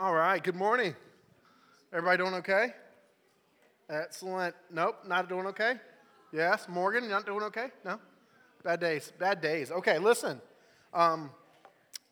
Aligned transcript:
All 0.00 0.14
right, 0.14 0.40
good 0.40 0.54
morning. 0.54 0.94
Everybody 1.92 2.18
doing 2.18 2.34
okay? 2.34 2.68
Excellent. 3.90 4.54
Nope, 4.70 4.98
not 5.04 5.28
doing 5.28 5.46
okay? 5.46 5.74
Yes, 6.32 6.68
Morgan, 6.68 7.08
not 7.08 7.26
doing 7.26 7.42
okay? 7.42 7.66
No? 7.84 7.98
Bad 8.62 8.78
days, 8.78 9.12
bad 9.18 9.40
days. 9.40 9.72
Okay, 9.72 9.98
listen. 9.98 10.40
Um, 10.94 11.32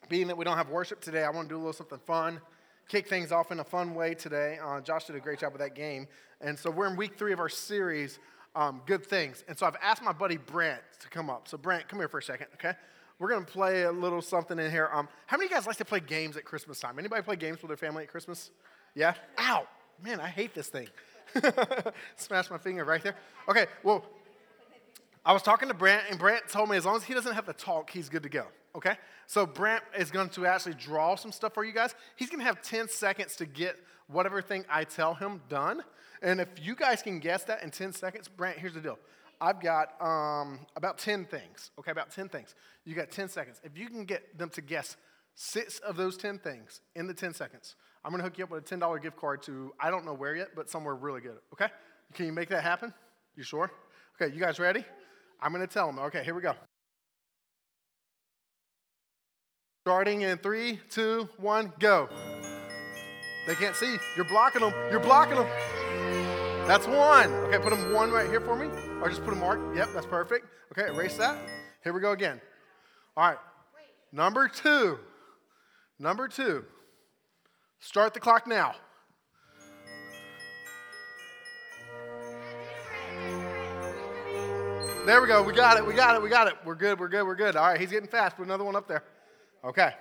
being 0.09 0.27
that 0.27 0.37
we 0.37 0.45
don't 0.45 0.57
have 0.57 0.69
worship 0.69 1.01
today, 1.01 1.23
I 1.23 1.31
want 1.31 1.49
to 1.49 1.55
do 1.55 1.59
a 1.59 1.59
little 1.59 1.73
something 1.73 2.01
fun, 2.05 2.41
kick 2.89 3.07
things 3.07 3.31
off 3.31 3.53
in 3.53 3.61
a 3.61 3.65
fun 3.65 3.95
way 3.95 4.15
today. 4.15 4.59
Uh, 4.61 4.81
Josh 4.81 5.05
did 5.05 5.15
a 5.15 5.21
great 5.21 5.39
job 5.39 5.53
with 5.53 5.61
that 5.61 5.77
game. 5.77 6.09
And 6.41 6.59
so 6.59 6.73
we're 6.73 6.89
in 6.89 6.97
week 6.97 7.17
three 7.17 7.33
of 7.33 7.39
our 7.39 7.49
series, 7.49 8.19
um, 8.57 8.83
Good 8.87 9.07
Things. 9.07 9.45
And 9.47 9.57
so 9.57 9.65
I've 9.65 9.77
asked 9.81 10.03
my 10.03 10.13
buddy 10.13 10.39
Brent 10.39 10.83
to 11.03 11.09
come 11.09 11.31
up. 11.31 11.47
So, 11.47 11.57
Brent, 11.57 11.87
come 11.87 12.01
here 12.01 12.09
for 12.09 12.19
a 12.19 12.23
second, 12.23 12.49
okay? 12.55 12.73
We're 13.19 13.29
going 13.29 13.45
to 13.45 13.51
play 13.51 13.85
a 13.85 13.93
little 13.93 14.21
something 14.21 14.59
in 14.59 14.71
here. 14.71 14.91
Um, 14.93 15.09
how 15.27 15.37
many 15.37 15.47
of 15.47 15.51
you 15.51 15.57
guys 15.57 15.67
like 15.67 15.77
to 15.77 15.85
play 15.85 16.01
games 16.01 16.37
at 16.37 16.45
Christmas 16.45 16.79
time? 16.79 16.99
Anybody 16.99 17.23
play 17.23 17.37
games 17.37 17.63
with 17.63 17.69
their 17.69 17.77
family 17.77 18.05
at 18.05 18.11
Christmas? 18.11 18.51
Yeah? 18.95 19.15
Ow! 19.39 19.67
Man, 20.03 20.21
I 20.21 20.29
hate 20.29 20.55
this 20.55 20.69
thing. 20.69 20.89
Smash 22.17 22.51
my 22.51 22.59
finger 22.59 22.85
right 22.85 23.03
there. 23.03 23.17
Okay, 23.49 23.67
well, 23.83 24.05
I 25.25 25.33
was 25.33 25.43
talking 25.43 25.69
to 25.69 25.75
Brent, 25.75 26.03
and 26.11 26.19
Brent 26.19 26.49
told 26.49 26.69
me 26.69 26.77
as 26.77 26.85
long 26.85 26.97
as 26.97 27.05
he 27.05 27.15
doesn't 27.15 27.35
have 27.35 27.47
to 27.47 27.53
talk, 27.55 27.91
he's 27.91 28.09
good 28.09 28.23
to 28.23 28.29
go. 28.29 28.47
Okay? 28.75 28.97
So 29.27 29.47
Brent 29.47 29.83
is 29.99 30.11
going 30.11 30.29
to 30.31 30.47
actually 30.47 30.75
draw 30.75 31.17
some 31.17 31.33
stuff 31.33 31.55
for 31.55 31.65
you 31.65 31.73
guys. 31.73 31.95
He's 32.17 32.29
going 32.29 32.41
to 32.41 32.45
have 32.45 32.61
10 32.61 32.89
seconds 32.89 33.35
to 33.37 33.47
get 33.47 33.77
whatever 34.09 34.43
thing 34.43 34.65
I 34.71 34.85
tell 34.85 35.15
him 35.15 35.41
done. 35.49 35.83
And 36.23 36.41
if 36.41 36.49
you 36.63 36.75
guys 36.77 37.03
can 37.03 37.19
guess 37.19 37.45
that 37.45 37.63
in 37.63 37.71
10 37.71 37.93
seconds, 37.93 38.29
Brent, 38.29 38.59
here's 38.59 38.75
the 38.75 38.81
deal. 38.81 38.99
I've 39.41 39.61
got 39.61 40.01
um, 40.01 40.61
about 40.77 40.99
10 40.99 41.27
things, 41.27 41.71
okay, 41.79 41.91
about 41.91 42.11
10 42.11 42.29
things. 42.29 42.55
You 42.85 42.95
got 42.95 43.11
10 43.11 43.29
seconds. 43.29 43.61
If 43.63 43.77
you 43.77 43.89
can 43.89 44.05
get 44.05 44.39
them 44.39 44.51
to 44.51 44.61
guess 44.61 44.97
six 45.35 45.79
of 45.81 45.97
those 45.97 46.17
10 46.17 46.39
things 46.39 46.81
in 46.95 47.07
the 47.07 47.15
10 47.15 47.35
seconds, 47.35 47.77
I'm 48.05 48.11
gonna 48.11 48.23
hook 48.23 48.39
you 48.39 48.45
up 48.45 48.51
with 48.51 48.71
a 48.71 48.75
$10 48.77 49.03
gift 49.03 49.17
card 49.17 49.43
to, 49.45 49.73
I 49.81 49.91
don't 49.91 50.05
know 50.05 50.15
where 50.15 50.37
yet, 50.37 50.49
but 50.55 50.71
somewhere 50.71 50.95
really 50.95 51.21
good, 51.21 51.39
okay? 51.53 51.69
Can 52.15 52.27
you 52.27 52.33
make 52.33 52.49
that 52.51 52.63
happen? 52.63 52.95
You 53.35 53.43
sure? 53.43 53.71
Okay, 54.21 54.33
you 54.35 54.41
guys 54.41 54.59
ready? 54.59 54.85
I'm 55.41 55.53
gonna 55.53 55.67
tell 55.67 55.87
them. 55.87 55.99
Okay, 55.99 56.25
here 56.25 56.35
we 56.35 56.41
go. 56.41 56.55
Starting 59.85 60.23
in 60.23 60.39
three, 60.39 60.81
two, 60.91 61.29
one, 61.37 61.73
go. 61.79 62.09
They 63.47 63.55
can't 63.55 63.77
see. 63.77 63.97
You're 64.17 64.25
blocking 64.25 64.63
them. 64.63 64.73
You're 64.91 64.99
blocking 64.99 65.37
them. 65.37 65.47
That's 66.67 66.89
one. 66.89 67.33
Okay, 67.33 67.59
put 67.59 67.71
them 67.71 67.93
one 67.93 68.11
right 68.11 68.29
here 68.29 68.41
for 68.41 68.57
me. 68.57 68.67
Or 69.01 69.09
just 69.09 69.25
put 69.25 69.33
a 69.33 69.37
mark. 69.37 69.61
Yep, 69.77 69.91
that's 69.95 70.07
perfect. 70.07 70.47
Okay, 70.73 70.93
erase 70.93 71.17
that. 71.17 71.39
Here 71.85 71.93
we 71.93 72.01
go 72.01 72.11
again. 72.11 72.41
All 73.17 73.29
right. 73.29 73.39
Number 74.11 74.49
two. 74.49 74.99
Number 76.01 76.27
two. 76.27 76.65
Start 77.79 78.15
the 78.15 78.21
clock 78.21 78.49
now. 78.49 78.75
There 85.07 85.23
we 85.23 85.29
go. 85.29 85.45
We 85.45 85.53
got 85.53 85.77
it. 85.77 85.87
We 85.87 85.95
got 85.95 86.17
it. 86.17 86.23
We 86.23 86.29
got 86.29 86.49
it. 86.49 86.55
We're 86.65 86.75
good. 86.75 86.99
We're 86.99 87.07
good. 87.07 87.25
We're 87.25 87.37
good. 87.37 87.55
All 87.55 87.69
right. 87.69 87.79
He's 87.79 87.91
getting 87.93 88.09
fast. 88.09 88.37
Put 88.37 88.47
another 88.47 88.65
one 88.65 88.75
up 88.75 88.89
there. 88.89 89.05
Okay. 89.65 89.93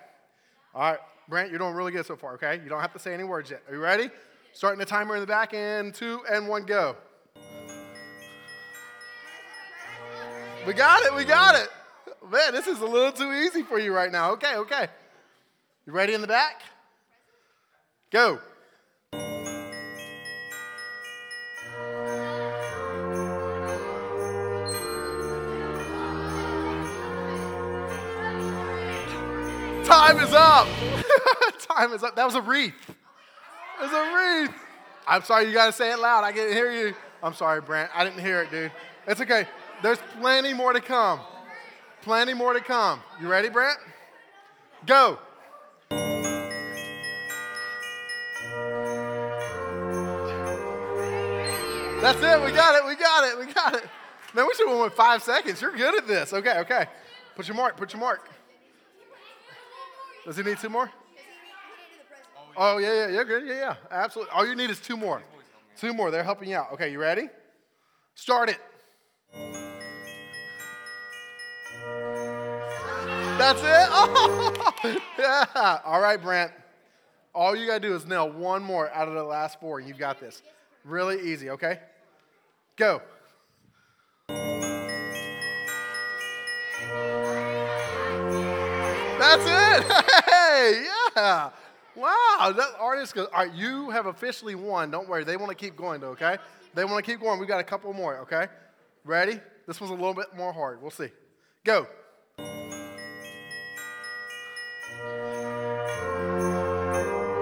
All 0.74 0.82
right. 0.82 1.00
Brent, 1.30 1.52
you're 1.52 1.60
doing 1.60 1.76
really 1.76 1.92
good 1.92 2.08
so 2.08 2.16
far, 2.16 2.34
okay? 2.34 2.60
You 2.64 2.70
don't 2.70 2.82
have 2.82 2.94
to 2.94 3.00
say 3.00 3.14
any 3.14 3.24
words 3.24 3.52
yet. 3.52 3.62
Are 3.68 3.74
you 3.74 3.80
ready? 3.80 4.10
Starting 4.56 4.80
the 4.80 4.86
timer 4.86 5.16
in 5.16 5.20
the 5.20 5.28
back 5.28 5.54
and 5.54 5.94
two 5.94 6.22
and 6.32 6.48
one 6.48 6.64
go. 6.64 6.96
We 10.66 10.72
got 10.72 11.04
it, 11.04 11.14
we 11.14 11.26
got 11.26 11.56
it. 11.56 11.68
Man, 12.32 12.54
this 12.54 12.66
is 12.66 12.80
a 12.80 12.86
little 12.86 13.12
too 13.12 13.34
easy 13.34 13.64
for 13.64 13.78
you 13.80 13.94
right 13.94 14.10
now. 14.10 14.32
Okay, 14.32 14.56
okay. 14.56 14.88
You 15.86 15.92
ready 15.92 16.14
in 16.14 16.22
the 16.22 16.28
back? 16.28 16.62
Go. 18.12 18.40
Time 29.84 30.20
is 30.20 30.34
up. 30.34 30.68
Time 31.60 31.92
is 31.92 32.04
up. 32.04 32.16
That 32.16 32.26
was 32.26 32.36
a 32.36 32.42
wreath. 32.42 32.96
It's 33.82 33.94
a 33.94 34.14
wreath. 34.16 34.56
I'm 35.08 35.24
sorry, 35.24 35.48
you 35.48 35.54
got 35.54 35.68
to 35.68 35.72
say 35.72 35.92
it 35.92 36.00
loud. 36.00 36.24
I 36.24 36.32
can't 36.32 36.52
hear 36.52 36.72
you. 36.72 36.96
I'm 37.22 37.34
sorry, 37.34 37.62
Brent. 37.62 37.90
I 37.94 38.04
didn't 38.04 38.20
hear 38.20 38.42
it, 38.42 38.52
dude. 38.52 38.72
It's 39.08 39.22
okay. 39.22 39.48
There's 39.82 40.00
plenty 40.20 40.54
more 40.54 40.74
to 40.74 40.82
come. 40.82 41.20
Plenty 42.02 42.34
more 42.34 42.54
to 42.54 42.62
come. 42.62 43.02
You 43.22 43.28
ready, 43.28 43.50
Brent? 43.50 43.78
Go. 44.86 45.20
That's 52.02 52.22
it. 52.22 52.46
We 52.46 52.52
got 52.52 52.76
it. 52.76 52.86
We 52.86 52.96
got 52.96 53.24
it. 53.24 53.40
We 53.40 53.52
got 53.52 53.76
it. 53.76 53.84
Man, 54.34 54.46
we 54.46 54.54
should 54.54 54.68
have 54.68 54.78
went 54.78 54.94
five 54.94 55.24
seconds. 55.24 55.62
You're 55.62 55.76
good 55.76 55.96
at 55.96 56.08
this. 56.08 56.34
Okay, 56.34 56.60
okay. 56.60 56.86
Put 57.36 57.48
your 57.48 57.58
mark. 57.58 57.78
Put 57.78 57.94
your 57.94 58.00
mark. 58.00 58.30
Does 60.26 60.38
he 60.38 60.44
need 60.44 60.60
two 60.60 60.70
more? 60.70 60.92
Oh, 62.58 62.78
yeah, 62.78 62.94
yeah, 62.94 63.08
you're 63.10 63.26
good. 63.26 63.46
Yeah, 63.46 63.54
yeah, 63.54 63.76
absolutely. 63.92 64.32
All 64.34 64.46
you 64.46 64.56
need 64.56 64.70
is 64.70 64.80
two 64.80 64.96
more. 64.96 65.22
Two 65.78 65.94
more. 65.94 66.10
They're 66.10 66.24
helping 66.24 66.50
you 66.50 66.56
out. 66.56 66.72
Okay, 66.74 66.92
you 66.92 67.00
ready? 67.00 67.30
Start 68.16 68.50
it. 68.50 68.60
That's 73.38 73.60
it? 73.60 73.90
Oh, 73.92 74.74
yeah. 75.20 75.80
All 75.84 76.00
right, 76.00 76.22
Brent. 76.22 76.52
All 77.34 77.54
you 77.54 77.68
got 77.68 77.82
to 77.82 77.88
do 77.90 77.94
is 77.94 78.06
nail 78.06 78.32
one 78.32 78.64
more 78.64 78.90
out 78.94 79.10
of 79.10 79.14
the 79.14 79.24
last 79.24 79.60
four, 79.60 79.82
you've 79.82 79.98
got 79.98 80.22
this. 80.22 80.42
Really 80.86 81.20
easy, 81.30 81.50
okay? 81.50 81.80
Go. 82.78 83.02
That's 89.20 89.44
it. 89.46 90.06
Hey, 90.26 90.86
yeah. 91.16 91.50
Wow, 91.96 92.54
that 92.56 92.74
artist 92.78 93.16
goes, 93.16 93.28
all 93.34 93.46
right, 93.46 93.54
you 93.54 93.90
have 93.90 94.06
officially 94.06 94.56
won. 94.56 94.92
Don't 94.92 95.08
worry. 95.08 95.24
They 95.24 95.38
want 95.38 95.50
to 95.50 95.56
keep 95.56 95.78
going, 95.78 96.02
though, 96.02 96.10
okay? 96.10 96.38
They 96.74 96.84
want 96.84 97.04
to 97.04 97.10
keep 97.10 97.22
going. 97.22 97.40
We 97.40 97.46
got 97.46 97.62
a 97.62 97.64
couple 97.64 97.94
more, 97.94 98.18
okay? 98.20 98.48
Ready? 99.06 99.40
This 99.66 99.80
one's 99.80 99.92
a 99.92 99.96
little 99.96 100.14
bit 100.14 100.36
more 100.36 100.52
hard. 100.52 100.82
We'll 100.82 100.92
see. 100.92 101.10
Go. 101.64 101.88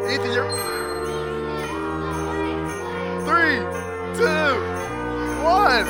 Ethan, 0.07 0.31
you're. 0.31 0.51
Three, 3.25 3.59
two, 4.15 4.53
one. 5.43 5.87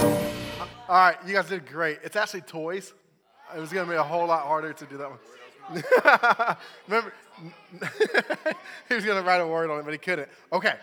All 0.88 1.00
right, 1.00 1.18
you 1.26 1.34
guys 1.34 1.50
did 1.50 1.66
great. 1.66 2.00
It's 2.04 2.16
actually 2.16 2.42
toys. 2.42 2.94
It 3.56 3.60
was 3.60 3.74
going 3.74 3.86
to 3.86 3.92
be 3.92 3.98
a 3.98 4.04
whole 4.04 4.28
lot 4.28 4.48
harder 4.48 4.72
to 4.72 4.86
do 4.86 4.98
that 4.98 5.10
one. 5.10 5.20
Remember, 6.88 7.14
he 8.90 8.96
was 8.96 9.06
going 9.06 9.18
to 9.18 9.24
write 9.24 9.42
a 9.42 9.48
word 9.48 9.70
on 9.70 9.80
it, 9.80 9.84
but 9.84 9.92
he 9.92 9.98
couldn't. 9.98 10.30
Okay, 10.52 10.76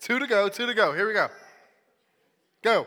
two 0.00 0.18
to 0.18 0.26
go, 0.26 0.48
two 0.48 0.66
to 0.66 0.74
go. 0.74 0.92
Here 0.92 1.06
we 1.06 1.12
go. 1.12 1.28
Go. 2.62 2.86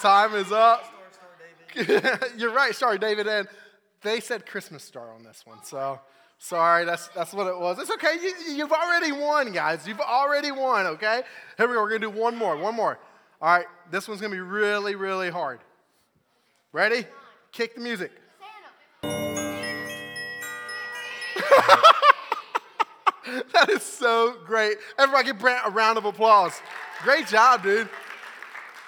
Time 0.00 0.34
is 0.34 0.50
up. 0.50 0.82
You're 2.36 2.52
right. 2.52 2.74
Sorry, 2.74 2.98
David. 2.98 3.26
And 3.26 3.46
they 4.00 4.20
said 4.20 4.46
Christmas 4.46 4.82
star 4.82 5.12
on 5.12 5.22
this 5.22 5.42
one. 5.44 5.62
So 5.62 6.00
sorry, 6.40 6.84
that's, 6.84 7.06
that's 7.08 7.32
what 7.32 7.46
it 7.46 7.56
was. 7.56 7.78
It's 7.78 7.90
okay. 7.92 8.16
You, 8.20 8.56
you've 8.56 8.72
already 8.72 9.12
won, 9.12 9.52
guys. 9.52 9.86
You've 9.86 10.00
already 10.00 10.50
won, 10.50 10.86
okay? 10.86 11.22
Here 11.56 11.68
we 11.68 11.74
go. 11.74 11.82
We're 11.82 11.90
going 11.90 12.00
to 12.00 12.10
do 12.10 12.18
one 12.18 12.36
more. 12.36 12.56
One 12.56 12.74
more. 12.74 12.98
All 13.40 13.56
right. 13.56 13.66
This 13.90 14.08
one's 14.08 14.20
going 14.20 14.32
to 14.32 14.36
be 14.36 14.40
really, 14.40 14.96
really 14.96 15.30
hard. 15.30 15.60
Ready? 16.72 17.04
Kick 17.52 17.76
the 17.76 17.80
music. 17.80 18.10
that 23.52 23.68
is 23.68 23.82
so 23.82 24.36
great. 24.46 24.78
Everybody 24.98 25.26
give 25.26 25.38
Brent 25.38 25.60
a 25.66 25.70
round 25.70 25.98
of 25.98 26.04
applause. 26.04 26.60
Great 27.02 27.26
job, 27.26 27.62
dude. 27.62 27.88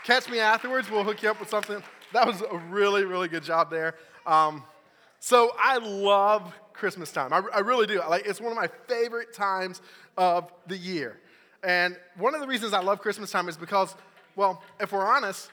Catch 0.04 0.28
me 0.28 0.40
afterwards. 0.40 0.90
We'll 0.90 1.04
hook 1.04 1.22
you 1.22 1.30
up 1.30 1.38
with 1.38 1.48
something. 1.48 1.82
That 2.12 2.26
was 2.26 2.42
a 2.42 2.56
really, 2.70 3.04
really 3.04 3.28
good 3.28 3.42
job 3.42 3.70
there. 3.70 3.94
Um, 4.26 4.64
so 5.18 5.52
I 5.58 5.78
love 5.78 6.52
Christmas 6.82 7.12
time. 7.12 7.32
I, 7.32 7.40
I 7.54 7.60
really 7.60 7.86
do. 7.86 8.00
Like 8.00 8.26
it's 8.26 8.40
one 8.40 8.50
of 8.50 8.56
my 8.56 8.68
favorite 8.88 9.32
times 9.32 9.80
of 10.16 10.52
the 10.66 10.76
year. 10.76 11.20
And 11.62 11.96
one 12.16 12.34
of 12.34 12.40
the 12.40 12.48
reasons 12.48 12.72
I 12.72 12.80
love 12.80 12.98
Christmas 12.98 13.30
time 13.30 13.48
is 13.48 13.56
because, 13.56 13.94
well, 14.34 14.60
if 14.80 14.90
we're 14.90 15.06
honest, 15.06 15.48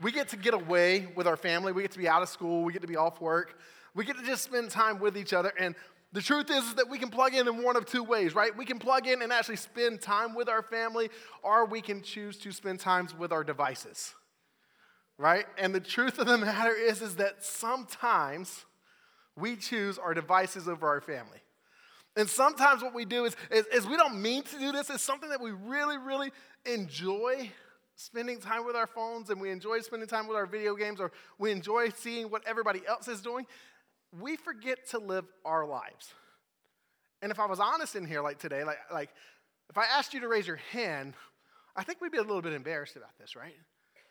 we 0.00 0.10
get 0.10 0.28
to 0.28 0.38
get 0.38 0.54
away 0.54 1.08
with 1.14 1.26
our 1.26 1.36
family. 1.36 1.72
We 1.72 1.82
get 1.82 1.92
to 1.92 1.98
be 1.98 2.08
out 2.08 2.22
of 2.22 2.30
school. 2.30 2.64
We 2.64 2.72
get 2.72 2.80
to 2.80 2.88
be 2.88 2.96
off 2.96 3.20
work. 3.20 3.60
We 3.94 4.06
get 4.06 4.16
to 4.16 4.24
just 4.24 4.42
spend 4.42 4.70
time 4.70 5.00
with 5.00 5.18
each 5.18 5.34
other. 5.34 5.52
And 5.60 5.74
The 6.12 6.22
truth 6.22 6.50
is, 6.50 6.64
is 6.64 6.74
that 6.76 6.88
we 6.88 6.98
can 6.98 7.10
plug 7.10 7.34
in 7.34 7.46
in 7.46 7.62
one 7.62 7.76
of 7.76 7.84
two 7.84 8.02
ways, 8.02 8.34
right? 8.34 8.56
We 8.56 8.64
can 8.64 8.78
plug 8.78 9.06
in 9.06 9.20
and 9.20 9.30
actually 9.30 9.56
spend 9.56 10.00
time 10.00 10.34
with 10.34 10.48
our 10.48 10.62
family, 10.62 11.10
or 11.42 11.66
we 11.66 11.82
can 11.82 12.00
choose 12.00 12.38
to 12.38 12.52
spend 12.52 12.80
times 12.80 13.16
with 13.16 13.30
our 13.30 13.44
devices, 13.44 14.14
right? 15.18 15.44
And 15.58 15.74
the 15.74 15.80
truth 15.80 16.18
of 16.18 16.26
the 16.26 16.38
matter 16.38 16.74
is, 16.74 17.02
is 17.02 17.16
that 17.16 17.44
sometimes 17.44 18.64
we 19.38 19.56
choose 19.56 19.98
our 19.98 20.14
devices 20.14 20.68
over 20.68 20.86
our 20.86 21.00
family. 21.00 21.38
And 22.16 22.28
sometimes 22.28 22.82
what 22.82 22.94
we 22.94 23.04
do 23.04 23.24
is, 23.24 23.36
is, 23.50 23.66
is 23.66 23.86
we 23.86 23.96
don't 23.96 24.20
mean 24.20 24.42
to 24.42 24.58
do 24.58 24.72
this. 24.72 24.90
It's 24.90 25.02
something 25.02 25.30
that 25.30 25.40
we 25.40 25.52
really, 25.52 25.98
really 25.98 26.32
enjoy 26.66 27.50
spending 27.94 28.40
time 28.40 28.64
with 28.64 28.76
our 28.76 28.86
phones 28.86 29.30
and 29.30 29.40
we 29.40 29.50
enjoy 29.50 29.80
spending 29.80 30.08
time 30.08 30.26
with 30.26 30.36
our 30.36 30.46
video 30.46 30.74
games 30.74 31.00
or 31.00 31.12
we 31.38 31.50
enjoy 31.50 31.90
seeing 31.90 32.30
what 32.30 32.42
everybody 32.46 32.80
else 32.86 33.08
is 33.08 33.20
doing 33.20 33.46
we 34.12 34.36
forget 34.36 34.88
to 34.90 34.98
live 34.98 35.24
our 35.44 35.66
lives. 35.66 36.14
And 37.20 37.32
if 37.32 37.38
I 37.38 37.46
was 37.46 37.60
honest 37.60 37.96
in 37.96 38.06
here, 38.06 38.22
like 38.22 38.38
today, 38.38 38.64
like, 38.64 38.78
like 38.92 39.10
if 39.68 39.76
I 39.76 39.84
asked 39.84 40.14
you 40.14 40.20
to 40.20 40.28
raise 40.28 40.46
your 40.46 40.60
hand, 40.72 41.14
I 41.76 41.82
think 41.82 42.00
we'd 42.00 42.12
be 42.12 42.18
a 42.18 42.22
little 42.22 42.42
bit 42.42 42.52
embarrassed 42.52 42.96
about 42.96 43.16
this, 43.18 43.36
right? 43.36 43.54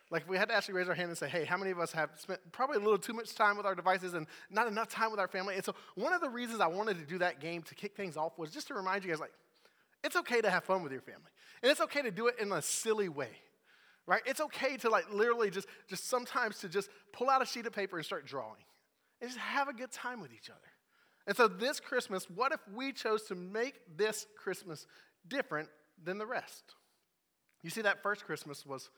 Like 0.09 0.23
if 0.23 0.29
we 0.29 0.37
had 0.37 0.49
to 0.49 0.55
actually 0.55 0.75
raise 0.75 0.87
our 0.87 0.95
hand 0.95 1.09
and 1.09 1.17
say, 1.17 1.27
hey, 1.27 1.43
how 1.43 1.57
many 1.57 1.71
of 1.71 1.79
us 1.79 1.91
have 1.91 2.11
spent 2.15 2.39
probably 2.51 2.77
a 2.77 2.79
little 2.79 2.97
too 2.97 3.13
much 3.13 3.35
time 3.35 3.57
with 3.57 3.65
our 3.65 3.75
devices 3.75 4.13
and 4.13 4.25
not 4.49 4.67
enough 4.67 4.89
time 4.89 5.11
with 5.11 5.19
our 5.19 5.27
family? 5.27 5.55
And 5.55 5.65
so 5.65 5.75
one 5.95 6.13
of 6.13 6.21
the 6.21 6.29
reasons 6.29 6.61
I 6.61 6.67
wanted 6.67 6.97
to 6.97 7.05
do 7.05 7.17
that 7.17 7.41
game 7.41 7.61
to 7.63 7.75
kick 7.75 7.95
things 7.95 8.15
off 8.15 8.37
was 8.37 8.51
just 8.51 8.67
to 8.67 8.73
remind 8.73 9.03
you 9.03 9.11
guys, 9.11 9.19
like, 9.19 9.33
it's 10.03 10.15
okay 10.15 10.39
to 10.39 10.49
have 10.49 10.63
fun 10.63 10.83
with 10.83 10.91
your 10.91 11.01
family. 11.01 11.29
And 11.61 11.71
it's 11.71 11.81
okay 11.81 12.01
to 12.03 12.11
do 12.11 12.27
it 12.27 12.35
in 12.39 12.51
a 12.51 12.61
silly 12.61 13.09
way. 13.09 13.31
Right? 14.05 14.21
It's 14.25 14.39
okay 14.39 14.77
to 14.77 14.89
like 14.89 15.11
literally 15.11 15.49
just 15.49 15.67
just 15.89 16.07
sometimes 16.07 16.59
to 16.59 16.69
just 16.69 16.89
pull 17.11 17.29
out 17.29 17.41
a 17.41 17.45
sheet 17.45 17.65
of 17.65 17.73
paper 17.73 17.97
and 17.97 18.05
start 18.05 18.25
drawing 18.25 18.63
and 19.19 19.29
just 19.29 19.37
have 19.37 19.67
a 19.67 19.73
good 19.73 19.91
time 19.91 20.21
with 20.21 20.31
each 20.31 20.49
other. 20.49 20.59
And 21.27 21.35
so 21.35 21.49
this 21.49 21.81
Christmas, 21.81 22.29
what 22.29 22.53
if 22.53 22.61
we 22.73 22.93
chose 22.93 23.23
to 23.23 23.35
make 23.35 23.73
this 23.97 24.25
Christmas 24.41 24.87
different 25.27 25.67
than 26.01 26.17
the 26.19 26.25
rest? 26.25 26.63
You 27.63 27.69
see, 27.69 27.81
that 27.81 28.01
first 28.01 28.23
Christmas 28.23 28.65
was 28.65 28.89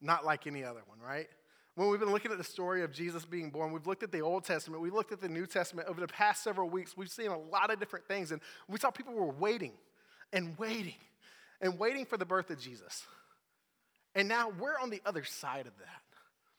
not 0.00 0.24
like 0.24 0.46
any 0.46 0.64
other 0.64 0.82
one, 0.86 0.98
right? 0.98 1.28
When 1.76 1.88
we've 1.88 2.00
been 2.00 2.10
looking 2.10 2.32
at 2.32 2.38
the 2.38 2.44
story 2.44 2.82
of 2.82 2.92
Jesus 2.92 3.24
being 3.24 3.50
born, 3.50 3.72
we've 3.72 3.86
looked 3.86 4.02
at 4.02 4.12
the 4.12 4.20
Old 4.20 4.44
Testament, 4.44 4.82
we've 4.82 4.94
looked 4.94 5.12
at 5.12 5.20
the 5.20 5.28
New 5.28 5.46
Testament 5.46 5.88
over 5.88 6.00
the 6.00 6.08
past 6.08 6.42
several 6.42 6.68
weeks. 6.68 6.96
We've 6.96 7.10
seen 7.10 7.28
a 7.28 7.38
lot 7.38 7.72
of 7.72 7.78
different 7.78 8.06
things, 8.06 8.32
and 8.32 8.40
we 8.68 8.78
saw 8.78 8.90
people 8.90 9.14
were 9.14 9.30
waiting 9.30 9.72
and 10.32 10.58
waiting 10.58 10.96
and 11.60 11.78
waiting 11.78 12.04
for 12.04 12.16
the 12.16 12.24
birth 12.24 12.50
of 12.50 12.58
Jesus. 12.58 13.04
And 14.14 14.28
now 14.28 14.52
we're 14.58 14.78
on 14.78 14.90
the 14.90 15.00
other 15.06 15.24
side 15.24 15.66
of 15.66 15.76
that. 15.78 16.02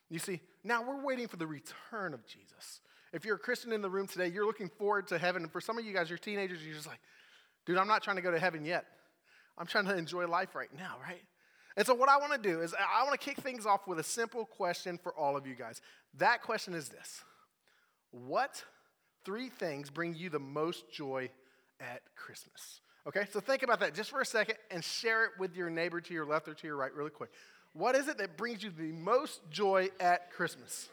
You 0.10 0.20
see, 0.20 0.42
now 0.64 0.84
we're 0.84 1.04
waiting 1.04 1.28
for 1.28 1.38
the 1.38 1.48
return 1.48 2.14
of 2.14 2.26
Jesus. 2.26 2.82
If 3.14 3.26
you're 3.26 3.36
a 3.36 3.40
Christian 3.40 3.74
in 3.74 3.82
the 3.82 3.90
room 3.90 4.08
today, 4.08 4.28
you're 4.28 4.46
looking 4.46 4.70
forward 4.70 5.08
to 5.08 5.18
heaven. 5.18 5.44
And 5.44 5.52
for 5.52 5.60
some 5.60 5.78
of 5.78 5.86
you 5.86 5.94
guys, 5.94 6.10
you're 6.10 6.18
teenagers, 6.18 6.64
you're 6.64 6.76
just 6.76 6.88
like, 6.88 7.00
dude, 7.66 7.78
I'm 7.78 7.88
not 7.88 8.04
trying 8.04 8.16
to 8.16 8.22
go 8.22 8.32
to 8.32 8.40
heaven 8.40 8.66
yet. 8.66 8.86
I'm 9.58 9.68
trying 9.68 9.86
to 9.86 9.96
enjoy 9.96 10.28
life 10.28 10.56
right 10.56 10.70
now, 10.78 10.96
right? 11.02 11.22
And 11.78 11.86
so, 11.88 11.94
what 11.94 12.10
I 12.10 12.18
want 12.18 12.34
to 12.34 12.50
do 12.50 12.62
is, 12.62 12.74
I 12.74 13.04
want 13.04 13.20
to 13.20 13.26
kick 13.26 13.38
things 13.38 13.66
off 13.66 13.88
with 13.88 14.00
a 14.00 14.04
simple 14.04 14.46
question 14.46 15.00
for 15.02 15.14
all 15.14 15.38
of 15.38 15.48
you 15.48 15.56
guys. 15.56 15.82
That 16.18 16.42
question 16.42 16.74
is 16.74 16.90
this 16.90 17.24
What 18.12 18.64
three 19.24 19.50
things 19.50 19.90
bring 19.90 20.16
you 20.16 20.30
the 20.30 20.40
most 20.40 20.92
joy 20.92 21.30
at 21.80 22.02
Christmas? 22.16 22.82
Okay, 23.08 23.26
so 23.32 23.40
think 23.40 23.64
about 23.64 23.80
that 23.80 23.96
just 23.96 24.12
for 24.12 24.22
a 24.22 24.26
second 24.26 24.56
and 24.70 24.84
share 24.84 25.26
it 25.26 25.32
with 25.40 25.56
your 25.56 25.70
neighbor 25.70 26.00
to 26.02 26.14
your 26.14 26.26
left 26.26 26.48
or 26.48 26.54
to 26.54 26.68
your 26.68 26.76
right, 26.76 26.94
really 26.94 27.10
quick. 27.10 27.32
What 27.74 27.96
is 27.96 28.08
it 28.08 28.18
that 28.18 28.38
brings 28.38 28.62
you 28.62 28.70
the 28.70 28.92
most 28.92 29.40
joy 29.50 29.90
at 30.00 30.32
Christmas? 30.32 30.90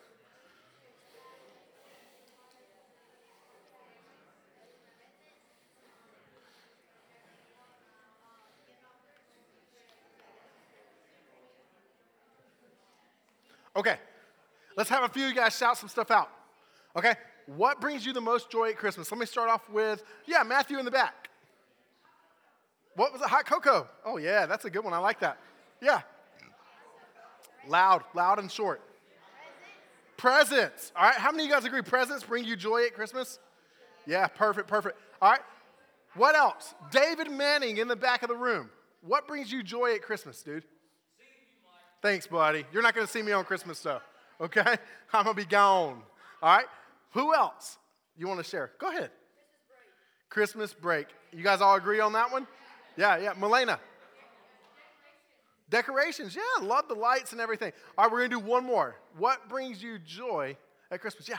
Okay, 13.76 13.96
let's 14.88 15.00
have 15.00 15.10
a 15.10 15.12
few 15.12 15.24
of 15.24 15.28
you 15.28 15.34
guys 15.34 15.54
shout 15.54 15.76
some 15.76 15.88
stuff 15.88 16.10
out. 16.10 16.30
Okay, 16.96 17.14
what 17.46 17.78
brings 17.78 18.06
you 18.06 18.14
the 18.14 18.20
most 18.20 18.50
joy 18.50 18.70
at 18.70 18.78
Christmas? 18.78 19.12
Let 19.12 19.20
me 19.20 19.26
start 19.26 19.50
off 19.50 19.68
with, 19.68 20.02
yeah, 20.26 20.42
Matthew 20.42 20.78
in 20.78 20.86
the 20.86 20.90
back. 20.90 21.28
What 22.94 23.12
was 23.12 23.20
it? 23.20 23.28
Hot 23.28 23.44
cocoa. 23.44 23.86
Oh, 24.04 24.16
yeah, 24.16 24.46
that's 24.46 24.64
a 24.64 24.70
good 24.70 24.82
one. 24.82 24.94
I 24.94 24.98
like 24.98 25.20
that. 25.20 25.38
Yeah, 25.82 26.00
Loud, 27.68 28.02
loud 28.14 28.38
and 28.38 28.50
short. 28.50 28.80
Presents. 30.16 30.90
All 30.96 31.04
right, 31.04 31.14
how 31.14 31.30
many 31.30 31.44
of 31.44 31.48
you 31.50 31.54
guys 31.54 31.64
agree 31.66 31.82
presents 31.82 32.24
bring 32.24 32.44
you 32.44 32.56
joy 32.56 32.86
at 32.86 32.94
Christmas? 32.94 33.38
Yeah, 34.06 34.26
perfect, 34.26 34.68
perfect. 34.68 34.98
All 35.20 35.32
right, 35.32 35.40
what 36.14 36.34
else? 36.34 36.74
David 36.90 37.30
Manning 37.30 37.76
in 37.76 37.88
the 37.88 37.96
back 37.96 38.22
of 38.22 38.30
the 38.30 38.36
room. 38.36 38.70
What 39.02 39.28
brings 39.28 39.52
you 39.52 39.62
joy 39.62 39.94
at 39.94 40.02
Christmas, 40.02 40.42
dude? 40.42 40.64
Thanks, 42.00 42.26
buddy. 42.26 42.64
You're 42.72 42.82
not 42.82 42.94
going 42.94 43.06
to 43.06 43.12
see 43.12 43.22
me 43.22 43.32
on 43.32 43.44
Christmas, 43.44 43.80
though. 43.80 44.00
Okay? 44.40 44.76
I'm 45.12 45.24
going 45.24 45.36
to 45.36 45.42
be 45.42 45.48
gone. 45.48 46.02
All 46.42 46.56
right? 46.56 46.66
Who 47.12 47.34
else 47.34 47.78
you 48.16 48.28
want 48.28 48.38
to 48.38 48.44
share? 48.44 48.72
Go 48.78 48.88
ahead. 48.90 49.10
Christmas 50.28 50.74
break. 50.74 51.06
You 51.32 51.42
guys 51.42 51.60
all 51.60 51.76
agree 51.76 52.00
on 52.00 52.12
that 52.12 52.30
one? 52.30 52.46
Yeah, 52.96 53.18
yeah. 53.18 53.34
Melena. 53.34 53.78
Decorations, 55.70 56.34
yeah, 56.34 56.66
love 56.66 56.88
the 56.88 56.94
lights 56.94 57.32
and 57.32 57.40
everything. 57.40 57.72
All 57.96 58.04
right, 58.04 58.12
we're 58.12 58.20
gonna 58.20 58.40
do 58.40 58.46
one 58.46 58.64
more. 58.64 58.96
What 59.18 59.50
brings 59.50 59.82
you 59.82 59.98
joy 59.98 60.56
at 60.90 61.00
Christmas? 61.02 61.28
Yeah, 61.28 61.36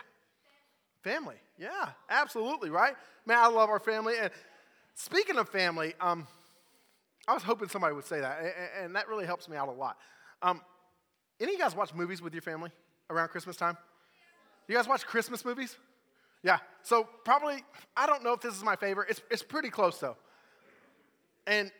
family. 1.03 1.37
Yeah, 1.57 1.89
absolutely, 2.09 2.69
right? 2.69 2.93
Man, 3.25 3.39
I 3.39 3.47
love 3.47 3.69
our 3.69 3.79
family. 3.79 4.13
And 4.21 4.29
speaking 4.93 5.37
of 5.37 5.49
family, 5.49 5.95
um, 5.99 6.27
I 7.27 7.33
was 7.33 7.41
hoping 7.41 7.69
somebody 7.69 7.95
would 7.95 8.05
say 8.05 8.19
that, 8.19 8.39
and 8.79 8.95
that 8.95 9.07
really 9.07 9.25
helps 9.25 9.49
me 9.49 9.57
out 9.57 9.67
a 9.67 9.71
lot. 9.71 9.97
Um, 10.43 10.61
any 11.39 11.53
of 11.53 11.57
you 11.57 11.63
guys 11.63 11.75
watch 11.75 11.95
movies 11.95 12.21
with 12.21 12.33
your 12.33 12.43
family 12.43 12.69
around 13.09 13.29
Christmas 13.29 13.55
time? 13.55 13.77
You 14.67 14.75
guys 14.75 14.87
watch 14.87 15.05
Christmas 15.05 15.43
movies? 15.43 15.75
Yeah. 16.43 16.59
So 16.83 17.07
probably, 17.25 17.63
I 17.97 18.07
don't 18.07 18.23
know 18.23 18.33
if 18.33 18.41
this 18.41 18.55
is 18.55 18.63
my 18.63 18.75
favorite. 18.75 19.09
It's, 19.09 19.21
it's 19.29 19.43
pretty 19.43 19.69
close 19.69 19.97
though. 19.97 20.15
And 21.47 21.71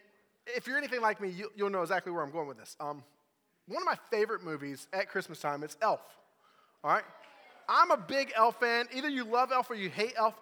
if 0.48 0.68
you're 0.68 0.78
anything 0.78 1.02
like 1.02 1.22
me, 1.22 1.30
you, 1.30 1.52
will 1.58 1.70
know 1.70 1.82
exactly 1.82 2.12
where 2.12 2.24
I'm 2.24 2.32
going 2.32 2.48
with 2.48 2.58
this. 2.58 2.76
Um, 2.80 3.04
one 3.68 3.82
of 3.82 3.86
my 3.86 3.98
favorite 4.10 4.44
movies 4.44 4.88
at 4.94 5.10
Christmas 5.10 5.40
time 5.40 5.64
is 5.64 5.78
Elf. 5.82 6.02
All 6.84 6.92
right? 6.92 7.04
I'm 7.68 7.92
a 7.92 7.98
big 7.98 8.34
Elf 8.36 8.60
fan. 8.60 8.88
Either 8.94 9.10
you 9.10 9.24
love 9.24 9.52
Elf 9.52 9.70
or 9.70 9.76
you 9.76 9.90
hate 9.90 10.14
Elf. 10.18 10.34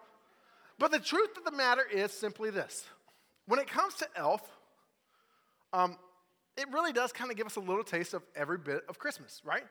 But 0.80 0.92
the 0.92 1.00
truth 1.00 1.38
of 1.38 1.44
the 1.44 1.51
matter 1.51 1.84
is 1.92 2.12
simply 2.12 2.50
this 2.50 2.86
when 3.48 3.60
it 3.60 3.68
comes 3.68 3.95
to 3.95 4.07
Elf, 4.16 4.42
um, 5.74 5.98
it 6.56 6.68
really 6.72 6.94
does 6.94 7.12
kind 7.12 7.31
of 7.31 7.38
give 7.38 7.48
us 7.48 7.56
a 7.56 7.60
little 7.60 7.84
taste 7.84 8.13
of 8.13 8.24
every 8.36 8.58
bit 8.58 8.84
of 8.88 9.00
Christmas, 9.00 9.41
right? 9.44 9.63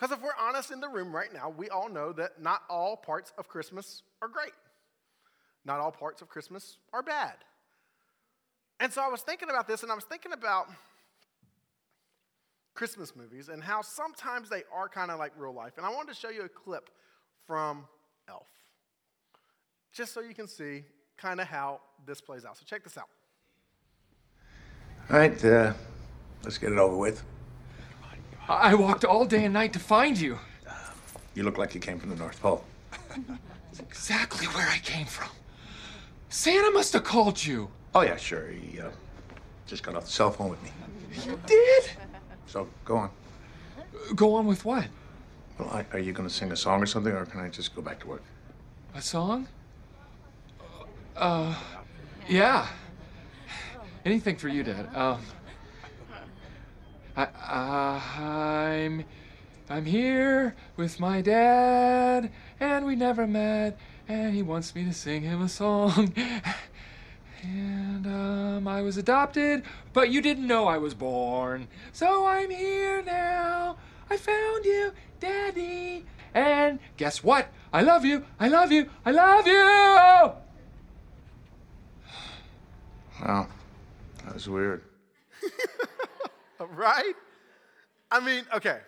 Because 0.00 0.16
if 0.16 0.22
we're 0.22 0.36
honest 0.40 0.70
in 0.70 0.80
the 0.80 0.88
room 0.88 1.14
right 1.14 1.30
now, 1.30 1.52
we 1.54 1.68
all 1.68 1.90
know 1.90 2.10
that 2.12 2.40
not 2.40 2.62
all 2.70 2.96
parts 2.96 3.34
of 3.36 3.48
Christmas 3.48 4.02
are 4.22 4.28
great. 4.28 4.54
Not 5.66 5.78
all 5.78 5.92
parts 5.92 6.22
of 6.22 6.28
Christmas 6.28 6.78
are 6.94 7.02
bad. 7.02 7.34
And 8.78 8.90
so 8.90 9.02
I 9.02 9.08
was 9.08 9.20
thinking 9.20 9.50
about 9.50 9.68
this, 9.68 9.82
and 9.82 9.92
I 9.92 9.94
was 9.94 10.04
thinking 10.04 10.32
about 10.32 10.68
Christmas 12.72 13.14
movies 13.14 13.50
and 13.50 13.62
how 13.62 13.82
sometimes 13.82 14.48
they 14.48 14.62
are 14.74 14.88
kind 14.88 15.10
of 15.10 15.18
like 15.18 15.32
real 15.36 15.52
life. 15.52 15.74
And 15.76 15.84
I 15.84 15.90
wanted 15.90 16.14
to 16.14 16.18
show 16.18 16.30
you 16.30 16.44
a 16.44 16.48
clip 16.48 16.88
from 17.46 17.86
Elf, 18.26 18.48
just 19.92 20.14
so 20.14 20.22
you 20.22 20.32
can 20.32 20.48
see 20.48 20.82
kind 21.18 21.42
of 21.42 21.46
how 21.46 21.80
this 22.06 22.22
plays 22.22 22.46
out. 22.46 22.56
So 22.56 22.62
check 22.64 22.84
this 22.84 22.96
out. 22.96 23.08
All 25.10 25.18
right, 25.18 25.44
uh, 25.44 25.74
let's 26.42 26.56
get 26.56 26.72
it 26.72 26.78
over 26.78 26.96
with. 26.96 27.22
I 28.50 28.74
walked 28.74 29.04
all 29.04 29.24
day 29.24 29.44
and 29.44 29.54
night 29.54 29.72
to 29.74 29.78
find 29.78 30.18
you. 30.18 30.36
Uh, 30.68 30.72
you 31.34 31.44
look 31.44 31.56
like 31.56 31.72
you 31.72 31.80
came 31.80 32.00
from 32.00 32.10
the 32.10 32.16
North 32.16 32.40
Pole. 32.42 32.64
That's 33.16 33.78
exactly 33.78 34.46
where 34.48 34.66
I 34.68 34.78
came 34.78 35.06
from. 35.06 35.28
Santa 36.30 36.72
must 36.72 36.92
have 36.94 37.04
called 37.04 37.44
you. 37.44 37.70
Oh, 37.94 38.00
yeah, 38.00 38.16
sure. 38.16 38.48
He 38.48 38.80
uh, 38.80 38.90
just 39.66 39.84
got 39.84 39.94
off 39.94 40.06
the 40.06 40.10
cell 40.10 40.32
phone 40.32 40.50
with 40.50 40.62
me. 40.64 40.70
You 41.24 41.38
did? 41.46 41.90
So, 42.46 42.68
go 42.84 42.96
on. 42.96 43.10
Go 44.16 44.34
on 44.34 44.46
with 44.46 44.64
what? 44.64 44.86
Well, 45.56 45.70
I, 45.70 45.86
are 45.92 46.00
you 46.00 46.12
going 46.12 46.28
to 46.28 46.34
sing 46.34 46.50
a 46.50 46.56
song 46.56 46.82
or 46.82 46.86
something, 46.86 47.12
or 47.12 47.26
can 47.26 47.40
I 47.40 47.48
just 47.50 47.76
go 47.76 47.82
back 47.82 48.00
to 48.00 48.08
work? 48.08 48.22
A 48.96 49.02
song? 49.02 49.46
Uh, 51.16 51.54
yeah. 52.28 52.66
Anything 54.04 54.34
for 54.34 54.48
you, 54.48 54.64
Dad. 54.64 54.88
Um, 54.96 55.20
I, 57.20 57.24
uh, 57.50 58.22
I'm, 58.22 59.04
I'm 59.68 59.84
here 59.84 60.56
with 60.78 60.98
my 60.98 61.20
dad, 61.20 62.30
and 62.58 62.86
we 62.86 62.96
never 62.96 63.26
met, 63.26 63.78
and 64.08 64.34
he 64.34 64.42
wants 64.42 64.74
me 64.74 64.84
to 64.84 64.94
sing 64.94 65.22
him 65.22 65.42
a 65.42 65.48
song. 65.48 66.14
And 67.42 68.06
um, 68.06 68.68
I 68.68 68.82
was 68.82 68.98
adopted, 68.98 69.62
but 69.94 70.10
you 70.10 70.20
didn't 70.20 70.46
know 70.46 70.68
I 70.68 70.76
was 70.76 70.92
born. 70.92 71.68
So 71.90 72.26
I'm 72.26 72.50
here 72.50 73.00
now. 73.02 73.78
I 74.10 74.18
found 74.18 74.66
you, 74.66 74.92
Daddy. 75.20 76.04
And 76.34 76.80
guess 76.98 77.24
what? 77.24 77.48
I 77.72 77.80
love 77.80 78.04
you. 78.04 78.26
I 78.38 78.48
love 78.48 78.72
you. 78.72 78.90
I 79.06 79.10
love 79.12 79.46
you. 79.46 79.54
Wow, 83.24 83.48
that 84.22 84.34
was 84.34 84.46
weird. 84.46 84.82
right? 86.74 87.14
I 88.10 88.20
mean, 88.20 88.44
okay. 88.54 88.78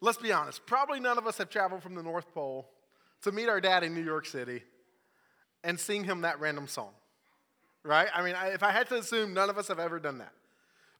Let's 0.00 0.18
be 0.18 0.32
honest. 0.32 0.66
Probably 0.66 1.00
none 1.00 1.18
of 1.18 1.26
us 1.26 1.38
have 1.38 1.48
traveled 1.48 1.82
from 1.82 1.94
the 1.94 2.02
North 2.02 2.32
Pole 2.34 2.68
to 3.22 3.32
meet 3.32 3.48
our 3.48 3.60
dad 3.60 3.84
in 3.84 3.94
New 3.94 4.04
York 4.04 4.26
City 4.26 4.62
and 5.62 5.78
sing 5.78 6.04
him 6.04 6.22
that 6.22 6.40
random 6.40 6.66
song, 6.66 6.90
right? 7.84 8.08
I 8.12 8.22
mean, 8.22 8.34
if 8.46 8.64
I 8.64 8.72
had 8.72 8.88
to 8.88 8.96
assume, 8.96 9.32
none 9.32 9.48
of 9.48 9.58
us 9.58 9.68
have 9.68 9.78
ever 9.78 10.00
done 10.00 10.18
that. 10.18 10.32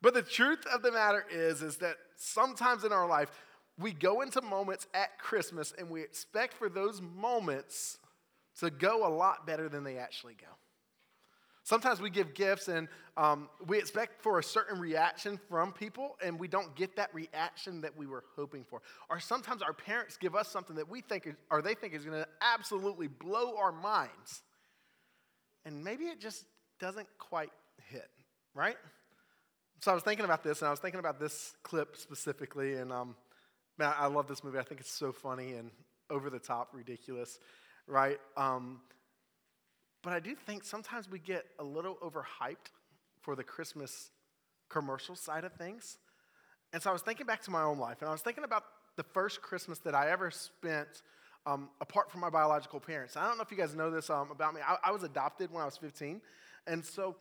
But 0.01 0.15
the 0.15 0.23
truth 0.23 0.65
of 0.73 0.83
the 0.83 0.93
matter 0.93 1.25
is, 1.31 1.63
is 1.63 1.79
that 1.79 1.97
sometimes 2.17 2.85
in 2.85 2.93
our 2.93 3.09
life, 3.09 3.31
we 3.79 3.93
go 3.93 4.21
into 4.21 4.41
moments 4.41 4.87
at 4.95 5.19
Christmas 5.19 5.73
and 5.77 5.91
we 5.91 6.03
expect 6.03 6.55
for 6.55 6.69
those 6.69 7.01
moments 7.01 7.99
to 8.61 8.71
go 8.71 9.07
a 9.07 9.11
lot 9.11 9.47
better 9.47 9.69
than 9.69 9.83
they 9.83 9.99
actually 9.99 10.35
go. 10.35 10.47
Sometimes 11.65 12.01
we 12.01 12.11
give 12.11 12.35
gifts 12.35 12.69
and 12.69 12.89
um, 13.17 13.49
we 13.67 13.79
expect 13.79 14.23
for 14.23 14.39
a 14.39 14.43
certain 14.43 14.81
reaction 14.81 15.39
from 15.49 15.73
people, 15.73 16.17
and 16.25 16.41
we 16.41 16.49
don't 16.49 16.75
get 16.75 16.97
that 16.97 17.15
reaction 17.15 17.83
that 17.83 17.97
we 17.97 18.07
were 18.07 18.25
hoping 18.35 18.65
for. 18.65 18.81
Or 19.11 19.21
sometimes 19.21 19.63
our 19.63 19.75
parents 19.75 20.17
give 20.17 20.35
us 20.35 20.49
something 20.49 20.77
that 20.77 20.89
we 20.89 21.03
think 21.03 21.27
is, 21.27 21.35
or 21.51 21.63
they 21.63 21.75
think 21.75 21.95
is 21.95 22.05
going 22.05 22.19
to 22.19 22.29
absolutely 22.41 23.09
blow 23.09 23.57
our 23.57 23.71
minds, 23.71 24.43
and 25.65 25.85
maybe 25.85 26.05
it 26.05 26.21
just 26.21 26.45
doesn't 26.81 27.07
quite 27.19 27.53
hit, 27.91 28.09
right? 28.55 28.77
So 29.81 29.91
I 29.91 29.95
was 29.95 30.03
thinking 30.03 30.25
about 30.25 30.43
this, 30.43 30.61
and 30.61 30.69
I 30.69 30.71
was 30.71 30.81
thinking 30.81 31.01
about 31.01 31.21
this 31.21 31.55
clip 31.63 31.97
specifically, 31.97 32.75
and 32.75 32.93
um, 32.93 33.15
man, 33.79 33.93
I 33.99 34.07
love 34.07 34.27
this 34.27 34.43
movie. 34.43 34.59
I 34.59 34.63
think 34.63 34.81
it's 34.81 34.93
so 34.93 35.13
funny 35.13 35.53
and 35.53 35.71
over 36.09 36.31
the 36.31 36.39
top, 36.39 36.71
ridiculous, 36.73 37.39
right? 37.87 38.19
Um, 38.37 38.81
but 40.03 40.13
I 40.13 40.21
do 40.21 40.35
think 40.35 40.65
sometimes 40.65 41.09
we 41.09 41.19
get 41.19 41.45
a 41.59 41.65
little 41.65 41.97
overhyped 41.97 42.71
for 43.21 43.37
the 43.37 43.45
Christmas 43.45 44.11
commercial 44.69 45.15
side 45.15 45.45
of 45.45 45.53
things. 45.55 45.99
And 46.73 46.83
so 46.83 46.91
I 46.91 46.93
was 46.93 47.03
thinking 47.03 47.27
back 47.27 47.43
to 47.43 47.51
my 47.51 47.63
own 47.63 47.79
life, 47.79 47.99
and 48.01 48.09
I 48.09 48.13
was 48.13 48.23
thinking 48.23 48.45
about 48.45 48.65
the 48.97 49.03
first 49.03 49.43
Christmas 49.43 49.79
that 49.81 49.95
I 49.95 50.11
ever 50.11 50.31
spent 50.31 51.03
um, 51.47 51.71
apart 51.81 52.11
from 52.11 52.21
my 52.21 52.31
biological 52.31 52.81
parents. 52.81 53.17
I 53.17 53.27
don't 53.27 53.37
know 53.37 53.43
if 53.43 53.51
you 53.51 53.57
guys 53.57 53.75
know 53.75 53.91
this 53.91 54.11
um, 54.11 54.31
about 54.31 54.55
me. 54.55 54.61
I, 54.67 54.77
I 54.85 54.91
was 54.93 55.03
adopted 55.03 55.51
when 55.51 55.63
I 55.63 55.65
was 55.65 55.77
15. 55.77 56.21
And 56.67 56.85
so 56.85 57.17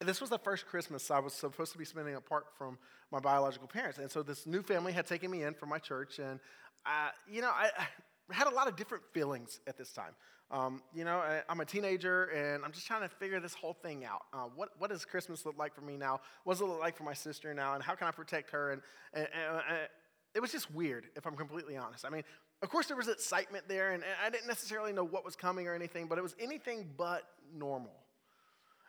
this 0.00 0.20
was 0.20 0.30
the 0.30 0.38
first 0.38 0.66
Christmas 0.66 1.10
I 1.10 1.18
was 1.18 1.34
supposed 1.34 1.72
to 1.72 1.78
be 1.78 1.84
spending 1.84 2.14
apart 2.14 2.46
from 2.56 2.78
my 3.10 3.20
biological 3.20 3.68
parents. 3.68 3.98
And 3.98 4.10
so 4.10 4.22
this 4.22 4.46
new 4.46 4.62
family 4.62 4.92
had 4.92 5.06
taken 5.06 5.30
me 5.30 5.42
in 5.42 5.54
from 5.54 5.68
my 5.68 5.78
church. 5.78 6.18
And, 6.18 6.40
uh, 6.86 7.10
you 7.30 7.42
know, 7.42 7.50
I, 7.50 7.70
I, 7.76 7.86
had 8.30 8.46
a 8.46 8.54
lot 8.54 8.68
of 8.68 8.76
different 8.76 9.04
feelings 9.12 9.60
at 9.66 9.76
this 9.76 9.92
time. 9.92 10.12
Um, 10.50 10.82
you 10.94 11.04
know, 11.04 11.18
I, 11.18 11.42
am 11.48 11.60
a 11.60 11.64
teenager 11.64 12.26
and 12.26 12.64
I'm 12.64 12.70
just 12.70 12.86
trying 12.86 13.02
to 13.02 13.08
figure 13.08 13.40
this 13.40 13.54
whole 13.54 13.72
thing 13.72 14.04
out. 14.04 14.22
Uh, 14.32 14.48
what, 14.54 14.70
what 14.78 14.90
does 14.90 15.04
Christmas 15.04 15.44
look 15.44 15.58
like 15.58 15.74
for 15.74 15.80
me 15.80 15.96
now? 15.96 16.20
What 16.44 16.54
does 16.54 16.60
it 16.60 16.66
look 16.66 16.80
like 16.80 16.96
for 16.96 17.02
my 17.02 17.14
sister 17.14 17.52
now? 17.52 17.74
And 17.74 17.82
how 17.82 17.94
can 17.94 18.06
I 18.06 18.12
protect 18.12 18.50
her? 18.50 18.70
And, 18.70 18.82
and, 19.12 19.26
and, 19.34 19.62
and 19.68 19.78
it 20.34 20.40
was 20.40 20.52
just 20.52 20.70
weird, 20.72 21.06
if 21.16 21.26
I'm 21.26 21.34
completely 21.34 21.76
honest. 21.76 22.04
I 22.04 22.10
mean, 22.10 22.22
of 22.62 22.70
course, 22.70 22.86
there 22.86 22.96
was 22.96 23.08
excitement 23.08 23.64
there, 23.68 23.92
and, 23.92 24.02
and 24.02 24.12
I 24.24 24.30
didn't 24.30 24.46
necessarily 24.46 24.92
know 24.92 25.04
what 25.04 25.24
was 25.24 25.36
coming 25.36 25.66
or 25.66 25.74
anything, 25.74 26.06
but 26.06 26.16
it 26.16 26.22
was 26.22 26.34
anything 26.38 26.86
but 26.96 27.24
normal. 27.54 27.92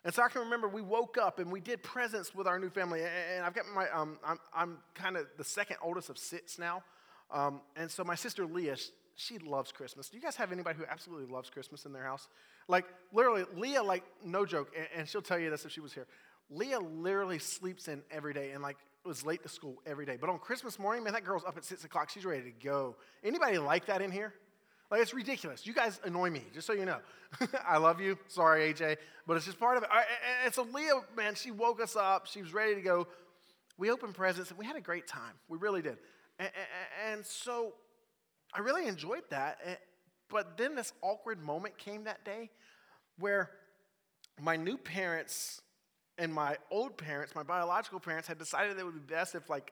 And 0.05 0.13
so 0.13 0.23
I 0.23 0.29
can 0.29 0.41
remember 0.41 0.69
we 0.69 0.81
woke 0.81 1.17
up 1.17 1.39
and 1.39 1.51
we 1.51 1.59
did 1.59 1.83
presents 1.83 2.33
with 2.33 2.47
our 2.47 2.59
new 2.59 2.69
family. 2.69 3.01
And 3.01 3.45
I've 3.45 3.53
got 3.53 3.65
my, 3.75 3.89
um, 3.89 4.17
I'm, 4.25 4.39
I'm 4.55 4.77
kind 4.93 5.17
of 5.17 5.25
the 5.37 5.43
second 5.43 5.77
oldest 5.81 6.09
of 6.09 6.17
six 6.17 6.57
now. 6.57 6.83
Um, 7.29 7.59
and 7.75 7.91
so 7.91 8.05
my 8.05 8.15
sister 8.15 8.45
Leah, 8.45 8.77
she 9.17 9.39
loves 9.39 9.71
Christmas. 9.71 10.09
Do 10.09 10.15
you 10.17 10.21
guys 10.21 10.35
have 10.35 10.51
anybody 10.51 10.77
who 10.77 10.85
absolutely 10.87 11.33
loves 11.33 11.49
Christmas 11.49 11.85
in 11.85 11.91
their 11.91 12.03
house? 12.03 12.27
Like, 12.67 12.85
literally, 13.11 13.45
Leah, 13.55 13.81
like, 13.81 14.03
no 14.23 14.45
joke, 14.45 14.71
and, 14.77 14.87
and 14.95 15.09
she'll 15.09 15.23
tell 15.23 15.39
you 15.39 15.49
this 15.49 15.65
if 15.65 15.71
she 15.71 15.79
was 15.79 15.91
here. 15.91 16.05
Leah 16.51 16.79
literally 16.79 17.39
sleeps 17.39 17.87
in 17.87 18.03
every 18.11 18.33
day 18.33 18.51
and, 18.51 18.61
like, 18.61 18.77
was 19.03 19.25
late 19.25 19.41
to 19.41 19.49
school 19.49 19.81
every 19.87 20.05
day. 20.05 20.17
But 20.21 20.29
on 20.29 20.37
Christmas 20.37 20.77
morning, 20.77 21.03
man, 21.03 21.13
that 21.13 21.25
girl's 21.25 21.43
up 21.43 21.57
at 21.57 21.65
six 21.65 21.83
o'clock. 21.83 22.11
She's 22.11 22.25
ready 22.25 22.43
to 22.43 22.51
go. 22.51 22.95
Anybody 23.23 23.57
like 23.57 23.87
that 23.87 24.03
in 24.03 24.11
here? 24.11 24.33
Like, 24.91 25.01
it's 25.01 25.15
ridiculous. 25.15 25.65
You 25.65 25.73
guys 25.73 25.99
annoy 26.03 26.29
me, 26.29 26.43
just 26.53 26.67
so 26.67 26.73
you 26.73 26.85
know. 26.85 26.99
I 27.67 27.77
love 27.77 27.99
you. 27.99 28.19
Sorry, 28.27 28.71
AJ. 28.71 28.97
But 29.25 29.37
it's 29.37 29.47
just 29.47 29.59
part 29.59 29.77
of 29.77 29.83
it. 29.83 29.89
And 30.45 30.53
so 30.53 30.61
Leah, 30.71 31.01
man, 31.15 31.33
she 31.33 31.49
woke 31.49 31.81
us 31.81 31.95
up. 31.95 32.27
She 32.27 32.41
was 32.41 32.53
ready 32.53 32.75
to 32.75 32.81
go. 32.81 33.07
We 33.79 33.89
opened 33.89 34.13
presents 34.13 34.51
and 34.51 34.59
we 34.59 34.65
had 34.65 34.75
a 34.75 34.81
great 34.81 35.07
time. 35.07 35.33
We 35.49 35.57
really 35.57 35.81
did. 35.81 35.97
And 36.39 37.25
so 37.25 37.73
I 38.53 38.59
really 38.59 38.87
enjoyed 38.87 39.23
that. 39.29 39.57
Eh, 39.63 39.75
but 40.29 40.57
then 40.57 40.75
this 40.75 40.93
awkward 41.01 41.41
moment 41.41 41.77
came 41.77 42.03
that 42.05 42.23
day 42.25 42.49
where 43.19 43.51
my 44.41 44.55
new 44.55 44.77
parents 44.77 45.61
and 46.17 46.33
my 46.33 46.57
old 46.71 46.97
parents, 46.97 47.35
my 47.35 47.43
biological 47.43 47.99
parents, 47.99 48.27
had 48.27 48.37
decided 48.37 48.77
it 48.77 48.83
would 48.83 49.07
be 49.07 49.13
best 49.13 49.35
if, 49.35 49.49
like, 49.49 49.71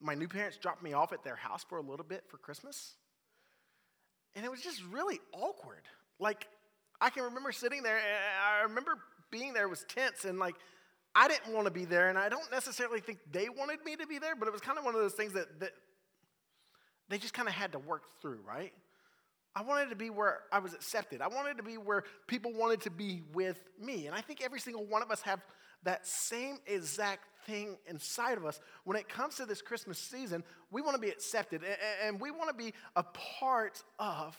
my 0.00 0.14
new 0.14 0.28
parents 0.28 0.56
dropped 0.56 0.82
me 0.82 0.92
off 0.92 1.12
at 1.12 1.24
their 1.24 1.36
house 1.36 1.64
for 1.64 1.78
a 1.78 1.82
little 1.82 2.04
bit 2.04 2.24
for 2.28 2.38
Christmas. 2.38 2.94
And 4.34 4.44
it 4.44 4.50
was 4.50 4.60
just 4.60 4.82
really 4.84 5.20
awkward. 5.32 5.82
Like, 6.18 6.46
I 7.00 7.10
can 7.10 7.24
remember 7.24 7.52
sitting 7.52 7.82
there, 7.82 7.96
and 7.96 8.06
I 8.42 8.62
remember 8.62 8.98
being 9.30 9.52
there 9.52 9.68
was 9.68 9.84
tense, 9.88 10.24
and 10.24 10.38
like, 10.38 10.54
I 11.14 11.28
didn't 11.28 11.52
want 11.52 11.66
to 11.66 11.72
be 11.72 11.84
there, 11.84 12.08
and 12.08 12.18
I 12.18 12.28
don't 12.28 12.50
necessarily 12.52 13.00
think 13.00 13.18
they 13.30 13.48
wanted 13.48 13.84
me 13.84 13.96
to 13.96 14.06
be 14.06 14.18
there, 14.18 14.36
but 14.36 14.48
it 14.48 14.52
was 14.52 14.60
kind 14.60 14.78
of 14.78 14.84
one 14.84 14.94
of 14.94 15.00
those 15.00 15.14
things 15.14 15.32
that, 15.32 15.60
that 15.60 15.72
they 17.10 17.18
just 17.18 17.34
kind 17.34 17.48
of 17.48 17.54
had 17.54 17.72
to 17.72 17.78
work 17.78 18.04
through, 18.22 18.38
right? 18.46 18.72
I 19.54 19.62
wanted 19.62 19.90
to 19.90 19.96
be 19.96 20.10
where 20.10 20.40
I 20.52 20.60
was 20.60 20.74
accepted. 20.74 21.20
I 21.20 21.26
wanted 21.26 21.56
to 21.56 21.64
be 21.64 21.74
where 21.74 22.04
people 22.28 22.52
wanted 22.54 22.82
to 22.82 22.90
be 22.90 23.22
with 23.34 23.60
me. 23.80 24.06
And 24.06 24.14
I 24.14 24.20
think 24.20 24.42
every 24.42 24.60
single 24.60 24.86
one 24.86 25.02
of 25.02 25.10
us 25.10 25.20
have 25.22 25.40
that 25.82 26.06
same 26.06 26.58
exact 26.66 27.24
thing 27.46 27.76
inside 27.88 28.38
of 28.38 28.46
us. 28.46 28.60
When 28.84 28.96
it 28.96 29.08
comes 29.08 29.36
to 29.36 29.46
this 29.46 29.60
Christmas 29.60 29.98
season, 29.98 30.44
we 30.70 30.82
want 30.82 30.94
to 30.94 31.00
be 31.00 31.08
accepted 31.08 31.62
and 32.04 32.20
we 32.20 32.30
want 32.30 32.48
to 32.48 32.54
be 32.54 32.72
a 32.94 33.02
part 33.02 33.82
of 33.98 34.36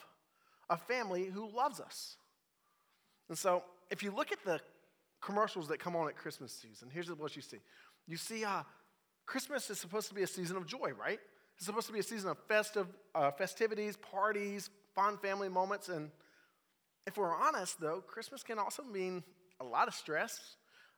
a 0.69 0.77
family 0.77 1.25
who 1.25 1.53
loves 1.53 1.81
us. 1.81 2.15
And 3.27 3.37
so, 3.37 3.63
if 3.89 4.03
you 4.03 4.11
look 4.11 4.31
at 4.31 4.43
the 4.45 4.61
commercials 5.21 5.67
that 5.67 5.79
come 5.79 5.95
on 5.95 6.07
at 6.07 6.15
Christmas 6.15 6.53
season, 6.53 6.89
here's 6.89 7.11
what 7.11 7.35
you 7.35 7.41
see. 7.41 7.57
You 8.07 8.15
see, 8.15 8.45
uh, 8.45 8.63
Christmas 9.25 9.69
is 9.69 9.79
supposed 9.79 10.07
to 10.09 10.15
be 10.15 10.23
a 10.23 10.27
season 10.27 10.55
of 10.55 10.65
joy, 10.65 10.91
right? 10.97 11.19
It's 11.61 11.67
supposed 11.67 11.85
to 11.85 11.93
be 11.93 11.99
a 11.99 12.03
season 12.03 12.31
of 12.31 12.39
festive, 12.47 12.87
uh, 13.13 13.29
festivities, 13.29 13.95
parties, 13.95 14.71
fun 14.95 15.19
family 15.19 15.47
moments. 15.47 15.89
And 15.89 16.09
if 17.05 17.17
we're 17.17 17.35
honest, 17.35 17.79
though, 17.79 18.01
Christmas 18.01 18.41
can 18.41 18.57
also 18.57 18.81
mean 18.83 19.23
a 19.59 19.63
lot 19.63 19.87
of 19.87 19.93
stress, 19.93 20.39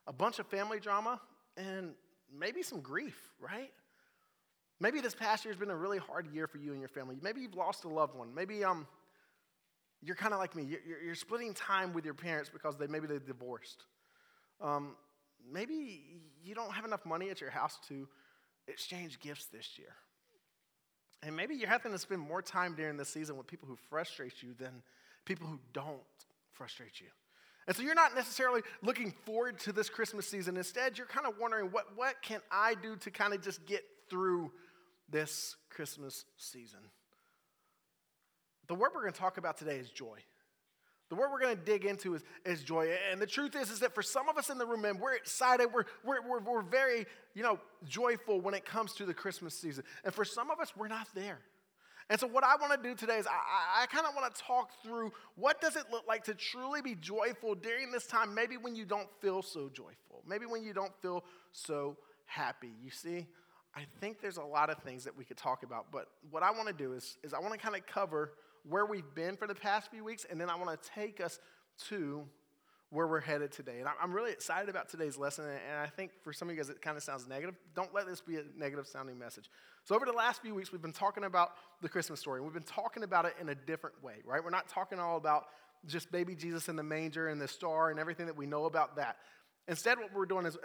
a 0.08 0.14
bunch 0.14 0.40
of 0.40 0.48
family 0.48 0.80
drama, 0.80 1.20
and 1.58 1.96
maybe 2.34 2.64
some 2.64 2.80
grief, 2.80 3.18
right? 3.42 3.72
Maybe 4.80 5.02
this 5.02 5.14
past 5.14 5.44
year 5.44 5.54
has 5.54 5.60
been 5.60 5.70
a 5.70 5.76
really 5.76 5.98
hard 5.98 6.28
year 6.34 6.48
for 6.48 6.60
you 6.60 6.72
and 6.72 6.80
your 6.80 6.88
family. 6.88 7.18
Maybe 7.22 7.42
you've 7.42 7.56
lost 7.56 7.84
a 7.84 7.90
loved 7.90 8.16
one. 8.16 8.34
Maybe 8.34 8.64
um, 8.64 8.88
you're 10.02 10.16
kind 10.16 10.34
of 10.34 10.40
like 10.40 10.56
me. 10.56 10.64
You're, 10.64 11.04
you're, 11.04 11.16
splitting 11.16 11.54
time 11.54 11.92
with 11.92 12.06
your 12.06 12.14
parents 12.14 12.50
because 12.50 12.78
they 12.78 12.88
maybe 12.88 13.08
they 13.08 13.20
divorced. 13.20 13.84
Um, 14.62 14.96
maybe 15.46 16.22
you 16.42 16.56
don't 16.56 16.72
have 16.72 16.86
enough 16.86 17.06
money 17.06 17.32
at 17.32 17.42
your 17.42 17.50
house 17.50 17.78
to 17.90 18.08
exchange 18.70 19.20
gifts 19.20 19.48
this 19.48 19.78
year. 19.78 19.94
And 21.26 21.36
maybe 21.36 21.56
you're 21.56 21.70
having 21.70 21.94
to 21.94 21.98
spend 21.98 22.22
more 22.22 22.42
time 22.42 22.76
during 22.76 22.98
this 22.98 23.10
season 23.10 23.38
with 23.38 23.48
people 23.48 23.68
who 23.68 23.78
frustrate 23.90 24.44
you 24.44 24.54
than 24.58 24.82
people 25.26 25.48
who 25.48 25.60
don't 25.72 26.02
frustrate 26.52 27.00
you. 27.00 27.08
And 27.66 27.76
so 27.76 27.82
you're 27.82 27.96
not 27.96 28.14
necessarily 28.14 28.62
looking 28.82 29.14
forward 29.26 29.58
to 29.60 29.72
this 29.72 29.90
Christmas 29.90 30.28
season. 30.28 30.58
Instead, 30.58 30.98
you're 30.98 31.08
kind 31.08 31.26
of 31.26 31.36
wondering, 31.40 31.68
what, 31.68 31.96
what 31.96 32.22
can 32.22 32.42
I 32.52 32.76
do 32.76 32.98
to 32.98 33.10
kind 33.10 33.34
of 33.34 33.42
just 33.42 33.66
get 33.66 33.84
through 34.10 34.52
this 35.10 35.56
Christmas 35.70 36.26
season? 36.38 36.80
The 38.68 38.76
word 38.76 38.92
we're 38.94 39.02
going 39.02 39.14
to 39.14 39.20
talk 39.20 39.38
about 39.38 39.58
today 39.58 39.78
is 39.78 39.90
joy. 39.90 40.20
The 41.14 41.20
word 41.20 41.30
we're 41.32 41.42
going 41.42 41.56
to 41.56 41.64
dig 41.64 41.86
into 41.86 42.16
is, 42.16 42.24
is 42.44 42.64
joy. 42.64 42.90
And 43.12 43.22
the 43.22 43.28
truth 43.28 43.56
is, 43.56 43.70
is 43.70 43.82
that 43.82 43.94
for 43.94 44.02
some 44.02 44.30
of 44.30 44.36
us 44.36 44.50
in 44.50 44.58
the 44.58 44.66
room, 44.66 44.82
man, 44.82 44.98
we're 44.98 45.14
excited. 45.14 45.68
We're, 45.72 45.84
we're, 46.04 46.28
we're, 46.28 46.40
we're 46.40 46.62
very, 46.64 47.06
you 47.36 47.44
know, 47.44 47.60
joyful 47.88 48.42
when 48.42 48.56
it 48.56 48.66
comes 48.66 48.94
to 48.94 49.06
the 49.06 49.14
Christmas 49.14 49.54
season. 49.54 49.84
And 50.04 50.12
for 50.12 50.26
some 50.26 50.50
of 50.50 50.60
us, 50.60 50.76
we're 50.76 50.88
not 50.88 51.08
there. 51.14 51.38
And 52.10 52.20
so 52.20 52.26
what 52.26 52.44
I 52.44 52.56
want 52.56 52.82
to 52.82 52.90
do 52.90 52.96
today 52.96 53.18
is 53.18 53.28
I, 53.28 53.84
I 53.84 53.86
kind 53.86 54.08
of 54.08 54.16
want 54.16 54.34
to 54.34 54.42
talk 54.42 54.72
through 54.82 55.12
what 55.36 55.62
does 55.62 55.76
it 55.76 55.84
look 55.92 56.08
like 56.08 56.24
to 56.24 56.34
truly 56.34 56.82
be 56.82 56.96
joyful 56.96 57.54
during 57.54 57.92
this 57.92 58.08
time, 58.08 58.34
maybe 58.34 58.58
when 58.58 58.76
you 58.76 58.86
don't 58.86 59.08
feel 59.22 59.44
so 59.44 59.70
joyful, 59.70 60.24
maybe 60.28 60.48
when 60.48 60.64
you 60.64 60.74
don't 60.74 61.00
feel 61.00 61.24
so 61.52 61.96
happy. 62.26 62.72
You 62.84 62.90
see, 62.90 63.28
I 63.76 63.82
think 64.02 64.20
there's 64.20 64.38
a 64.38 64.44
lot 64.44 64.72
of 64.72 64.80
things 64.80 65.04
that 65.04 65.16
we 65.16 65.26
could 65.26 65.38
talk 65.38 65.62
about, 65.62 65.92
but 65.92 66.08
what 66.32 66.42
I 66.42 66.50
want 66.50 66.70
to 66.70 66.74
do 66.74 66.94
is, 66.94 67.20
is 67.24 67.36
I 67.36 67.40
want 67.40 67.54
to 67.54 67.60
kind 67.60 67.76
of 67.76 67.86
cover 67.86 68.32
where 68.68 68.86
we've 68.86 69.14
been 69.14 69.36
for 69.36 69.48
the 69.48 69.56
past 69.56 69.92
few 69.92 70.04
weeks, 70.04 70.26
and 70.30 70.40
then 70.40 70.50
I 70.50 70.56
want 70.56 70.82
to 70.82 70.90
take 70.90 71.20
us 71.20 71.40
to 71.90 72.24
where 72.90 73.08
we're 73.08 73.20
headed 73.20 73.52
today. 73.52 73.80
And 73.80 73.90
I'm 74.02 74.14
really 74.14 74.32
excited 74.32 74.70
about 74.70 74.88
today's 74.88 75.18
lesson, 75.18 75.46
and 75.46 75.80
I 75.82 75.88
think 75.88 76.12
for 76.22 76.32
some 76.32 76.48
of 76.48 76.56
you 76.56 76.62
guys 76.62 76.70
it 76.70 76.82
kind 76.82 76.96
of 76.96 77.04
sounds 77.04 77.28
negative. 77.28 77.56
Don't 77.76 77.94
let 77.94 78.06
this 78.06 78.22
be 78.22 78.38
a 78.38 78.44
negative 78.56 78.88
sounding 78.88 79.18
message. 79.18 79.50
So, 79.84 79.96
over 79.96 80.06
the 80.06 80.14
last 80.14 80.42
few 80.42 80.54
weeks, 80.54 80.72
we've 80.72 80.82
been 80.82 80.94
talking 80.94 81.24
about 81.24 81.54
the 81.82 81.90
Christmas 81.90 82.20
story. 82.20 82.40
We've 82.40 82.54
been 82.54 82.64
talking 82.64 83.04
about 83.04 83.26
it 83.26 83.34
in 83.42 83.50
a 83.50 83.56
different 83.56 84.02
way, 84.04 84.18
right? 84.26 84.44
We're 84.44 84.52
not 84.52 84.70
talking 84.70 85.00
all 85.00 85.18
about 85.18 85.48
just 85.88 86.12
baby 86.12 86.36
Jesus 86.36 86.70
in 86.70 86.76
the 86.76 86.84
manger 86.84 87.28
and 87.30 87.42
the 87.42 87.48
star 87.48 87.90
and 87.90 88.00
everything 88.00 88.28
that 88.28 88.38
we 88.38 88.46
know 88.46 88.66
about 88.66 88.96
that. 88.96 89.18
Instead, 89.68 89.98
what 89.98 90.14
we're 90.14 90.26
doing 90.26 90.46
is, 90.46 90.58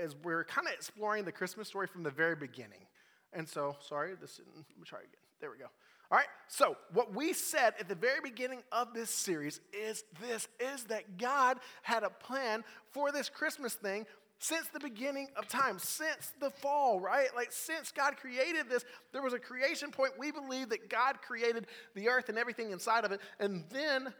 is 0.00 0.14
we're 0.22 0.44
kind 0.44 0.66
of 0.68 0.74
exploring 0.74 1.24
the 1.24 1.32
Christmas 1.32 1.68
story 1.68 1.86
from 1.86 2.02
the 2.02 2.10
very 2.10 2.36
beginning. 2.36 2.86
And 3.32 3.48
so, 3.48 3.76
sorry, 3.80 4.14
this, 4.20 4.40
let 4.54 4.56
me 4.56 4.84
try 4.84 5.00
again. 5.00 5.10
There 5.40 5.50
we 5.50 5.58
go. 5.58 5.66
All 6.12 6.18
right, 6.18 6.28
so 6.46 6.76
what 6.92 7.14
we 7.14 7.32
said 7.32 7.72
at 7.80 7.88
the 7.88 7.94
very 7.94 8.20
beginning 8.22 8.58
of 8.70 8.92
this 8.92 9.08
series 9.08 9.60
is 9.72 10.04
this 10.20 10.46
is 10.60 10.84
that 10.84 11.16
God 11.16 11.56
had 11.80 12.02
a 12.02 12.10
plan 12.10 12.64
for 12.90 13.10
this 13.10 13.30
Christmas 13.30 13.72
thing 13.72 14.04
since 14.38 14.66
the 14.68 14.80
beginning 14.80 15.28
of 15.36 15.48
time, 15.48 15.78
since 15.78 16.34
the 16.38 16.50
fall, 16.50 17.00
right? 17.00 17.28
Like 17.34 17.50
since 17.50 17.90
God 17.92 18.18
created 18.18 18.68
this, 18.68 18.84
there 19.12 19.22
was 19.22 19.32
a 19.32 19.38
creation 19.38 19.90
point. 19.90 20.12
We 20.18 20.30
believe 20.30 20.68
that 20.68 20.90
God 20.90 21.22
created 21.22 21.66
the 21.94 22.10
earth 22.10 22.28
and 22.28 22.36
everything 22.36 22.72
inside 22.72 23.06
of 23.06 23.12
it. 23.12 23.20
And 23.40 23.64
then 23.70 24.12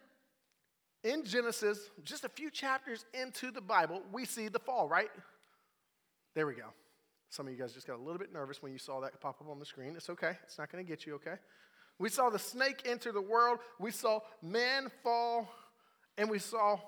in 1.05 1.27
Genesis, 1.27 1.91
just 2.05 2.25
a 2.25 2.31
few 2.31 2.51
chapters 2.51 3.05
into 3.13 3.51
the 3.51 3.61
Bible, 3.61 4.01
we 4.13 4.25
see 4.25 4.49
the 4.49 4.61
fall, 4.61 4.89
right? 4.89 5.11
There 6.35 6.47
we 6.47 6.55
go. 6.55 6.69
Some 7.29 7.49
of 7.49 7.53
you 7.53 7.59
guys 7.59 7.75
just 7.75 7.87
got 7.87 7.97
a 7.97 8.03
little 8.03 8.19
bit 8.19 8.33
nervous 8.33 8.63
when 8.63 8.73
you 8.73 8.79
saw 8.79 9.01
that 9.01 9.21
pop 9.21 9.43
up 9.43 9.51
on 9.51 9.59
the 9.59 9.67
screen. 9.67 9.93
It's 9.95 10.09
okay, 10.09 10.39
it's 10.45 10.57
not 10.57 10.73
going 10.73 10.83
to 10.83 10.89
get 10.89 11.05
you, 11.05 11.17
okay? 11.17 11.35
We 12.03 12.09
saw 12.09 12.31
the 12.31 12.39
snake 12.41 12.83
enter 12.85 13.13
the 13.13 13.23
world, 13.23 13.61
we 13.79 13.93
saw 13.93 14.23
man 14.43 14.91
fall, 15.05 15.49
and 16.19 16.29
we 16.29 16.41
saw 16.41 16.81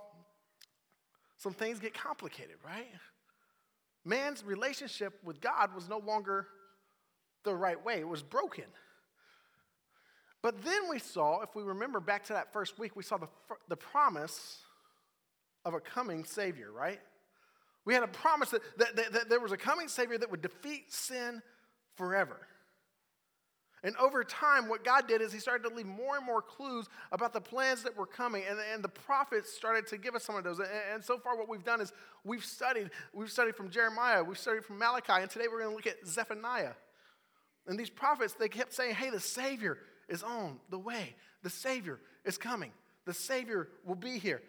some 1.36 1.52
things 1.52 1.78
get 1.78 1.94
complicated, 1.94 2.56
right? 2.66 2.88
Man's 4.04 4.44
relationship 4.44 5.14
with 5.22 5.40
God 5.40 5.72
was 5.72 5.88
no 5.88 5.98
longer 5.98 6.48
the 7.44 7.54
right 7.54 7.82
way, 7.84 8.00
it 8.00 8.08
was 8.08 8.24
broken. 8.24 8.64
But 10.42 10.64
then 10.64 10.88
we 10.90 10.98
saw, 10.98 11.42
if 11.42 11.54
we 11.54 11.62
remember 11.62 12.00
back 12.00 12.24
to 12.24 12.32
that 12.32 12.52
first 12.52 12.76
week, 12.80 12.96
we 12.96 13.04
saw 13.04 13.16
the, 13.16 13.28
the 13.68 13.76
promise 13.76 14.62
of 15.64 15.74
a 15.74 15.80
coming 15.80 16.24
Savior, 16.24 16.72
right? 16.72 16.98
We 17.84 17.94
had 17.94 18.02
a 18.02 18.08
promise 18.08 18.50
that, 18.50 18.62
that, 18.78 18.96
that, 18.96 19.12
that 19.12 19.28
there 19.28 19.38
was 19.38 19.52
a 19.52 19.56
coming 19.56 19.86
Savior 19.86 20.18
that 20.18 20.28
would 20.28 20.42
defeat 20.42 20.92
sin 20.92 21.40
forever. 21.94 22.48
And 23.84 23.94
over 23.98 24.24
time, 24.24 24.66
what 24.66 24.82
God 24.82 25.06
did 25.06 25.20
is 25.20 25.30
He 25.30 25.38
started 25.38 25.68
to 25.68 25.74
leave 25.74 25.86
more 25.86 26.16
and 26.16 26.24
more 26.24 26.40
clues 26.40 26.86
about 27.12 27.34
the 27.34 27.40
plans 27.40 27.82
that 27.82 27.94
were 27.94 28.06
coming. 28.06 28.42
And, 28.48 28.58
and 28.72 28.82
the 28.82 28.88
prophets 28.88 29.52
started 29.52 29.86
to 29.88 29.98
give 29.98 30.14
us 30.14 30.24
some 30.24 30.36
of 30.36 30.42
those. 30.42 30.58
And, 30.58 30.68
and 30.94 31.04
so 31.04 31.18
far, 31.18 31.36
what 31.36 31.50
we've 31.50 31.62
done 31.62 31.82
is 31.82 31.92
we've 32.24 32.44
studied. 32.44 32.90
We've 33.12 33.30
studied 33.30 33.54
from 33.54 33.68
Jeremiah, 33.68 34.24
we've 34.24 34.38
studied 34.38 34.64
from 34.64 34.78
Malachi, 34.78 35.20
and 35.20 35.30
today 35.30 35.44
we're 35.52 35.60
going 35.60 35.70
to 35.70 35.76
look 35.76 35.86
at 35.86 36.04
Zephaniah. 36.06 36.72
And 37.66 37.78
these 37.78 37.90
prophets, 37.90 38.34
they 38.34 38.48
kept 38.48 38.72
saying, 38.72 38.94
hey, 38.94 39.10
the 39.10 39.20
Savior 39.20 39.78
is 40.08 40.22
on 40.22 40.58
the 40.70 40.78
way. 40.78 41.14
The 41.42 41.50
Savior 41.50 42.00
is 42.24 42.38
coming. 42.38 42.72
The 43.04 43.14
Savior 43.14 43.68
will 43.84 43.94
be 43.94 44.18
here. 44.18 44.40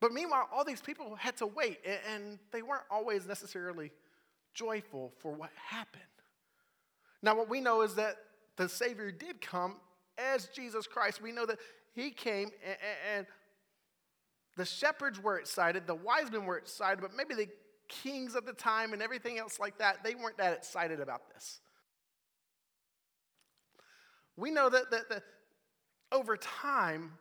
But 0.00 0.12
meanwhile, 0.12 0.48
all 0.52 0.64
these 0.64 0.80
people 0.80 1.14
had 1.14 1.36
to 1.38 1.46
wait, 1.46 1.78
and 2.12 2.38
they 2.52 2.62
weren't 2.62 2.84
always 2.90 3.26
necessarily 3.26 3.92
joyful 4.54 5.12
for 5.18 5.32
what 5.32 5.50
happened. 5.56 6.02
Now, 7.22 7.36
what 7.36 7.48
we 7.48 7.60
know 7.60 7.82
is 7.82 7.94
that 7.94 8.16
the 8.56 8.68
Savior 8.68 9.10
did 9.10 9.40
come 9.40 9.76
as 10.18 10.48
Jesus 10.48 10.86
Christ. 10.86 11.20
We 11.20 11.32
know 11.32 11.46
that 11.46 11.58
He 11.94 12.10
came 12.10 12.50
and, 12.64 12.76
and 13.16 13.26
the 14.56 14.64
shepherds 14.64 15.22
were 15.22 15.38
excited, 15.38 15.86
the 15.86 15.94
wise 15.94 16.30
men 16.30 16.46
were 16.46 16.56
excited, 16.56 17.00
but 17.00 17.14
maybe 17.14 17.34
the 17.34 17.48
kings 17.88 18.34
of 18.34 18.46
the 18.46 18.52
time 18.52 18.92
and 18.92 19.02
everything 19.02 19.38
else 19.38 19.60
like 19.60 19.78
that, 19.78 20.02
they 20.02 20.14
weren't 20.14 20.38
that 20.38 20.54
excited 20.54 21.00
about 21.00 21.28
this. 21.32 21.60
We 24.36 24.50
know 24.50 24.68
that, 24.68 24.90
that, 24.90 25.08
that 25.10 25.22
over 26.12 26.36
time, 26.36 27.12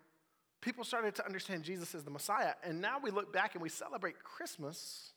people 0.61 0.83
started 0.83 1.15
to 1.15 1.25
understand 1.25 1.63
Jesus 1.63 1.93
as 1.93 2.03
the 2.03 2.11
Messiah. 2.11 2.53
And 2.63 2.81
now 2.81 2.97
we 3.01 3.11
look 3.11 3.31
back 3.31 3.55
and 3.55 3.61
we 3.61 3.69
celebrate 3.69 4.15
Christmas 4.23 5.11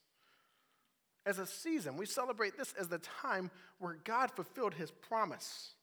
as 1.27 1.39
a 1.39 1.47
season. 1.47 1.97
We 1.97 2.07
celebrate 2.07 2.57
this 2.57 2.75
as 2.79 2.89
the 2.89 2.99
time 2.99 3.51
where 3.79 3.99
God 4.05 4.31
fulfilled 4.31 4.75
his 4.75 4.91
promise. 4.91 5.75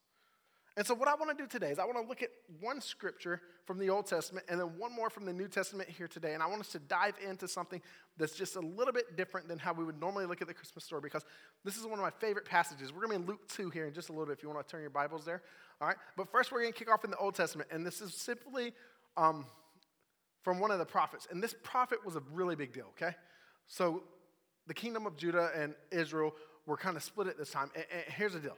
And 0.77 0.85
so, 0.85 0.93
what 0.93 1.07
I 1.07 1.15
want 1.15 1.35
to 1.35 1.41
do 1.41 1.47
today 1.47 1.71
is 1.71 1.79
I 1.79 1.85
want 1.85 1.97
to 1.97 2.07
look 2.07 2.21
at 2.21 2.29
one 2.59 2.81
scripture 2.81 3.41
from 3.63 3.79
the 3.79 3.89
Old 3.89 4.07
Testament 4.07 4.45
and 4.49 4.59
then 4.59 4.77
one 4.77 4.93
more 4.93 5.09
from 5.09 5.25
the 5.25 5.31
New 5.31 5.47
Testament 5.47 5.89
here 5.89 6.07
today. 6.07 6.33
And 6.33 6.43
I 6.43 6.47
want 6.47 6.59
us 6.59 6.71
to 6.73 6.79
dive 6.79 7.15
into 7.25 7.47
something 7.47 7.81
that's 8.17 8.35
just 8.35 8.57
a 8.57 8.59
little 8.59 8.91
bit 8.91 9.15
different 9.15 9.47
than 9.47 9.57
how 9.57 9.71
we 9.71 9.85
would 9.85 9.99
normally 10.01 10.25
look 10.25 10.41
at 10.41 10.49
the 10.49 10.53
Christmas 10.53 10.83
story 10.83 11.01
because 11.01 11.23
this 11.63 11.77
is 11.77 11.85
one 11.85 11.97
of 11.97 12.03
my 12.03 12.09
favorite 12.09 12.45
passages. 12.45 12.91
We're 12.91 13.07
going 13.07 13.13
to 13.13 13.19
be 13.19 13.23
in 13.23 13.27
Luke 13.27 13.47
2 13.49 13.69
here 13.69 13.87
in 13.87 13.93
just 13.93 14.09
a 14.09 14.11
little 14.11 14.25
bit 14.25 14.33
if 14.33 14.43
you 14.43 14.49
want 14.49 14.67
to 14.67 14.69
turn 14.69 14.81
your 14.81 14.89
Bibles 14.89 15.23
there. 15.23 15.41
All 15.79 15.87
right? 15.87 15.97
But 16.17 16.29
first, 16.29 16.51
we're 16.51 16.61
going 16.61 16.73
to 16.73 16.77
kick 16.77 16.91
off 16.91 17.05
in 17.05 17.11
the 17.11 17.17
Old 17.17 17.35
Testament. 17.35 17.69
And 17.71 17.85
this 17.85 18.01
is 18.01 18.13
simply 18.13 18.73
um, 19.15 19.45
from 20.43 20.59
one 20.59 20.71
of 20.71 20.79
the 20.79 20.85
prophets. 20.85 21.25
And 21.31 21.41
this 21.41 21.55
prophet 21.63 22.05
was 22.05 22.17
a 22.17 22.23
really 22.33 22.57
big 22.57 22.73
deal, 22.73 22.87
okay? 23.01 23.15
So, 23.67 24.03
the 24.67 24.73
kingdom 24.73 25.05
of 25.05 25.15
Judah 25.15 25.51
and 25.55 25.75
Israel 25.91 26.33
were 26.65 26.75
kind 26.75 26.97
of 26.97 27.03
split 27.03 27.27
at 27.27 27.37
this 27.37 27.51
time. 27.51 27.69
and, 27.75 27.85
and 27.91 28.13
here's 28.13 28.33
the 28.33 28.39
deal 28.39 28.57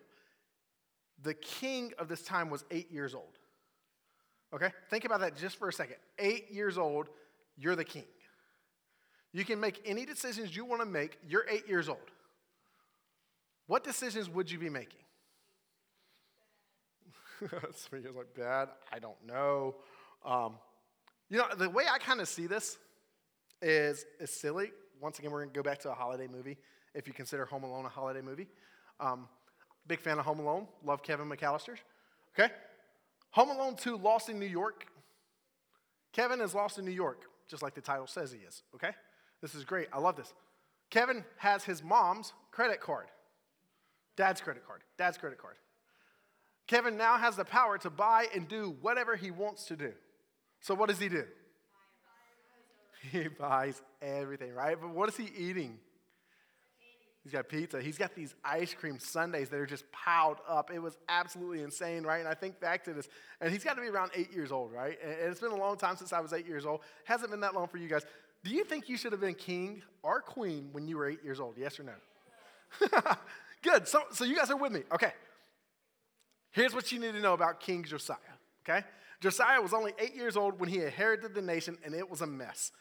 the 1.23 1.34
king 1.34 1.93
of 1.97 2.08
this 2.08 2.21
time 2.21 2.49
was 2.49 2.63
eight 2.71 2.91
years 2.91 3.15
old. 3.15 3.38
Okay? 4.53 4.71
Think 4.89 5.06
about 5.06 5.19
that 5.21 5.36
just 5.36 5.58
for 5.58 5.67
a 5.67 5.73
second. 5.73 5.97
Eight 6.19 6.51
years 6.51 6.77
old, 6.77 7.10
you're 7.58 7.75
the 7.75 7.84
king. 7.84 8.06
You 9.34 9.43
can 9.43 9.60
make 9.60 9.82
any 9.86 10.06
decisions 10.06 10.56
you 10.56 10.65
want 10.65 10.82
to 10.82 10.88
make. 10.88 11.17
You're 11.27 11.45
eight 11.49 11.67
years 11.67 11.89
old. 11.89 11.99
What 13.67 13.84
decisions 13.84 14.30
would 14.30 14.49
you 14.49 14.58
be 14.58 14.69
making? 14.69 15.01
Some 17.39 17.99
of 17.99 18.03
you 18.03 18.13
like, 18.15 18.34
bad, 18.36 18.69
I 18.91 18.99
don't 18.99 19.25
know. 19.25 19.75
Um, 20.25 20.56
you 21.30 21.38
know, 21.38 21.45
the 21.56 21.69
way 21.69 21.84
I 21.91 21.97
kind 21.97 22.21
of 22.21 22.27
see 22.27 22.47
this 22.47 22.77
is, 23.62 24.06
is 24.19 24.32
silly. 24.32 24.71
Once 25.01 25.19
again, 25.19 25.32
we're 25.32 25.41
going 25.41 25.49
to 25.49 25.56
go 25.56 25.63
back 25.63 25.80
to 25.80 25.91
a 25.91 25.93
holiday 25.93 26.27
movie, 26.27 26.58
if 26.95 27.06
you 27.08 27.13
consider 27.13 27.45
Home 27.45 27.63
Alone 27.63 27.86
a 27.86 27.89
holiday 27.89 28.21
movie. 28.21 28.47
Um, 28.99 29.27
Big 29.88 30.00
fan 30.00 30.19
of 30.19 30.26
Home 30.26 30.39
Alone. 30.39 30.67
Love 30.84 31.04
Kevin 31.04 31.30
McAllister. 31.30 31.78
Okay? 32.38 32.54
Home 33.32 33.50
Alone 33.50 33.76
2, 33.76 33.97
Lost 33.97 34.30
in 34.30 34.39
New 34.39 34.45
York. 34.45 34.86
Kevin 36.13 36.41
is 36.41 36.56
lost 36.56 36.80
in 36.80 36.86
New 36.86 36.91
York, 36.91 37.21
just 37.47 37.62
like 37.62 37.76
the 37.76 37.82
title 37.82 38.08
says 38.08 38.32
he 38.32 38.39
is. 38.39 38.63
Okay? 38.73 38.91
This 39.41 39.54
is 39.54 39.63
great. 39.63 39.88
I 39.93 40.00
love 40.00 40.15
this. 40.15 40.34
Kevin 40.89 41.23
has 41.38 41.63
his 41.63 41.84
mom's 41.84 42.34
credit 42.52 42.82
card, 42.82 43.08
dad's 44.15 44.41
credit 44.41 44.65
card, 44.65 44.82
dad's 44.97 45.17
credit 45.17 45.38
card. 45.38 45.56
Kevin 46.65 46.97
now 46.97 47.17
has 47.17 47.36
the 47.36 47.45
power 47.45 47.78
to 47.80 47.89
buy 47.89 48.28
and 48.34 48.47
do 48.47 48.76
whatever 48.82 49.15
he 49.15 49.32
wants 49.32 49.65
to 49.65 49.76
do. 49.76 49.93
So, 50.62 50.73
what 50.76 50.89
does 50.89 51.00
he 51.00 51.10
do? 51.10 51.23
He 53.12 53.28
buys 53.28 53.82
everything, 54.02 54.54
right? 54.54 54.76
But 54.80 54.89
what 54.89 55.08
is 55.08 55.15
he 55.15 55.30
eating? 55.38 55.78
He's 57.27 57.33
got 57.33 57.49
pizza. 57.49 57.81
He's 57.81 57.97
got 57.97 58.15
these 58.15 58.33
ice 58.41 58.73
cream 58.73 58.99
sundaes 58.99 59.49
that 59.49 59.59
are 59.59 59.65
just 59.65 59.83
piled 59.91 60.37
up. 60.47 60.71
It 60.73 60.79
was 60.79 60.95
absolutely 61.09 61.61
insane, 61.61 62.03
right? 62.03 62.19
And 62.19 62.27
I 62.27 62.33
think 62.33 62.57
back 62.61 62.85
to 62.85 62.93
this, 62.93 63.09
and 63.41 63.51
he's 63.51 63.65
got 63.65 63.73
to 63.73 63.81
be 63.81 63.89
around 63.89 64.11
eight 64.15 64.31
years 64.31 64.49
old, 64.49 64.71
right? 64.71 64.97
And 65.03 65.29
it's 65.29 65.41
been 65.41 65.51
a 65.51 65.57
long 65.57 65.75
time 65.75 65.97
since 65.97 66.13
I 66.13 66.21
was 66.21 66.31
eight 66.31 66.47
years 66.47 66.65
old. 66.65 66.79
Hasn't 67.03 67.29
been 67.29 67.41
that 67.41 67.53
long 67.53 67.67
for 67.67 67.79
you 67.79 67.89
guys. 67.89 68.05
Do 68.45 68.51
you 68.51 68.63
think 68.63 68.87
you 68.87 68.95
should 68.95 69.11
have 69.11 69.19
been 69.19 69.33
king 69.33 69.81
or 70.03 70.21
queen 70.21 70.69
when 70.71 70.87
you 70.87 70.95
were 70.95 71.09
eight 71.09 71.21
years 71.21 71.41
old? 71.41 71.57
Yes 71.57 71.77
or 71.81 71.83
no? 71.83 72.97
Good. 73.61 73.89
So, 73.89 74.03
so 74.13 74.23
you 74.23 74.37
guys 74.37 74.49
are 74.49 74.55
with 74.55 74.71
me. 74.71 74.83
Okay. 74.93 75.11
Here's 76.51 76.73
what 76.73 76.89
you 76.93 76.99
need 77.01 77.11
to 77.11 77.19
know 77.19 77.33
about 77.33 77.59
King 77.59 77.83
Josiah, 77.83 78.15
okay? 78.63 78.85
Josiah 79.19 79.61
was 79.61 79.73
only 79.73 79.91
eight 79.99 80.15
years 80.15 80.37
old 80.37 80.61
when 80.61 80.69
he 80.69 80.79
inherited 80.79 81.35
the 81.35 81.41
nation, 81.41 81.77
and 81.83 81.93
it 81.93 82.09
was 82.09 82.21
a 82.21 82.27
mess. 82.27 82.71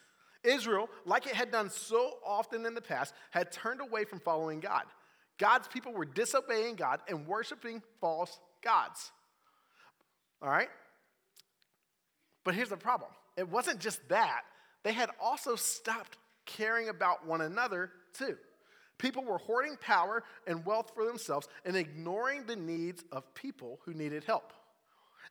Israel, 0.46 0.88
like 1.04 1.26
it 1.26 1.35
had 1.35 1.50
done 1.50 1.70
so 1.70 2.14
often 2.24 2.64
in 2.64 2.74
the 2.74 2.80
past, 2.80 3.14
had 3.30 3.52
turned 3.52 3.80
away 3.80 4.04
from 4.04 4.20
following 4.20 4.61
God. 4.61 4.85
God's 5.38 5.68
people 5.68 5.92
were 5.92 6.04
disobeying 6.04 6.76
God 6.76 7.00
and 7.09 7.26
worshiping 7.26 7.82
false 8.00 8.38
gods. 8.62 9.11
All 10.40 10.48
right? 10.48 10.68
But 12.44 12.54
here's 12.54 12.68
the 12.68 12.76
problem 12.76 13.11
it 13.37 13.48
wasn't 13.48 13.80
just 13.80 14.09
that, 14.09 14.42
they 14.82 14.92
had 14.92 15.11
also 15.20 15.56
stopped 15.56 16.16
caring 16.46 16.88
about 16.88 17.26
one 17.26 17.40
another, 17.40 17.90
too. 18.12 18.37
People 18.98 19.24
were 19.24 19.38
hoarding 19.38 19.76
power 19.76 20.22
and 20.46 20.64
wealth 20.64 20.92
for 20.94 21.04
themselves 21.04 21.48
and 21.64 21.76
ignoring 21.76 22.46
the 22.46 22.56
needs 22.56 23.04
of 23.12 23.35
people 23.35 23.80
who 23.85 23.92
needed 23.92 24.24
help. 24.24 24.52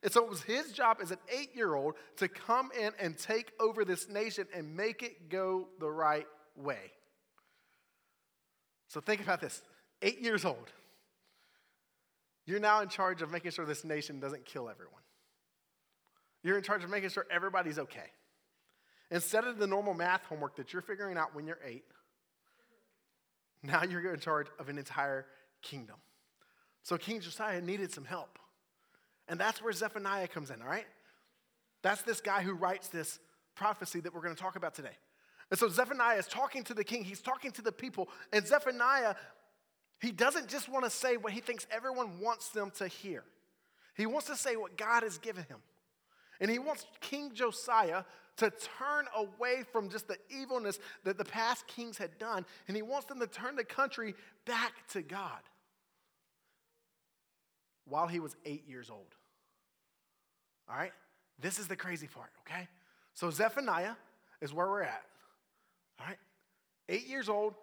And 0.06 0.12
so 0.12 0.22
it 0.22 0.30
was 0.30 0.40
his 0.40 0.70
job 0.70 0.98
as 1.02 1.10
an 1.10 1.18
eight 1.28 1.56
year 1.56 1.74
old 1.74 1.94
to 2.18 2.28
come 2.28 2.70
in 2.80 2.92
and 3.00 3.18
take 3.18 3.50
over 3.58 3.84
this 3.84 4.08
nation 4.08 4.46
and 4.54 4.76
make 4.76 5.02
it 5.02 5.28
go 5.28 5.66
the 5.80 5.90
right 5.90 6.28
way. 6.54 6.92
So 8.86 9.00
think 9.00 9.20
about 9.20 9.40
this 9.40 9.60
eight 10.02 10.20
years 10.20 10.44
old. 10.44 10.70
You're 12.44 12.60
now 12.60 12.82
in 12.82 12.88
charge 12.88 13.20
of 13.20 13.32
making 13.32 13.50
sure 13.50 13.66
this 13.66 13.82
nation 13.82 14.20
doesn't 14.20 14.44
kill 14.44 14.68
everyone. 14.68 15.02
You're 16.44 16.56
in 16.56 16.62
charge 16.62 16.84
of 16.84 16.90
making 16.90 17.10
sure 17.10 17.26
everybody's 17.28 17.80
okay. 17.80 18.12
Instead 19.10 19.42
of 19.42 19.58
the 19.58 19.66
normal 19.66 19.92
math 19.92 20.22
homework 20.26 20.54
that 20.54 20.72
you're 20.72 20.82
figuring 20.82 21.16
out 21.18 21.34
when 21.34 21.48
you're 21.48 21.58
eight, 21.64 21.84
now 23.64 23.82
you're 23.82 24.14
in 24.14 24.20
charge 24.20 24.46
of 24.60 24.68
an 24.68 24.78
entire 24.78 25.26
kingdom. 25.62 25.96
So 26.84 26.96
King 26.96 27.18
Josiah 27.18 27.60
needed 27.60 27.92
some 27.92 28.04
help. 28.04 28.38
And 29.28 29.40
that's 29.40 29.62
where 29.62 29.72
Zephaniah 29.72 30.28
comes 30.28 30.50
in, 30.50 30.62
all 30.62 30.68
right? 30.68 30.86
That's 31.82 32.02
this 32.02 32.20
guy 32.20 32.42
who 32.42 32.54
writes 32.54 32.88
this 32.88 33.18
prophecy 33.54 34.00
that 34.00 34.14
we're 34.14 34.20
going 34.22 34.34
to 34.34 34.40
talk 34.40 34.56
about 34.56 34.74
today. 34.74 34.96
And 35.50 35.58
so 35.58 35.68
Zephaniah 35.68 36.18
is 36.18 36.26
talking 36.26 36.64
to 36.64 36.74
the 36.74 36.84
king, 36.84 37.04
he's 37.04 37.20
talking 37.20 37.52
to 37.52 37.62
the 37.62 37.72
people, 37.72 38.08
and 38.32 38.46
Zephaniah, 38.46 39.14
he 40.00 40.12
doesn't 40.12 40.48
just 40.48 40.68
want 40.68 40.84
to 40.84 40.90
say 40.90 41.16
what 41.16 41.32
he 41.32 41.40
thinks 41.40 41.66
everyone 41.70 42.20
wants 42.20 42.50
them 42.50 42.70
to 42.78 42.88
hear. 42.88 43.24
He 43.96 44.06
wants 44.06 44.26
to 44.26 44.36
say 44.36 44.56
what 44.56 44.76
God 44.76 45.02
has 45.02 45.18
given 45.18 45.44
him. 45.44 45.58
And 46.40 46.50
he 46.50 46.58
wants 46.58 46.84
King 47.00 47.32
Josiah 47.32 48.04
to 48.36 48.50
turn 48.78 49.06
away 49.16 49.64
from 49.72 49.88
just 49.88 50.06
the 50.08 50.18
evilness 50.28 50.78
that 51.04 51.16
the 51.16 51.24
past 51.24 51.66
kings 51.66 51.96
had 51.96 52.18
done, 52.18 52.44
and 52.68 52.76
he 52.76 52.82
wants 52.82 53.06
them 53.06 53.20
to 53.20 53.26
turn 53.26 53.56
the 53.56 53.64
country 53.64 54.14
back 54.44 54.72
to 54.88 55.00
God 55.00 55.40
while 57.86 58.06
he 58.06 58.20
was 58.20 58.36
eight 58.44 58.68
years 58.68 58.90
old. 58.90 59.15
All 60.68 60.76
right? 60.76 60.92
This 61.38 61.58
is 61.58 61.68
the 61.68 61.76
crazy 61.76 62.06
part, 62.06 62.30
okay? 62.46 62.68
So 63.14 63.30
Zephaniah 63.30 63.94
is 64.40 64.52
where 64.52 64.66
we're 64.66 64.82
at. 64.82 65.02
All 66.00 66.06
right? 66.06 66.18
Eight 66.88 67.06
years 67.06 67.28
old. 67.28 67.54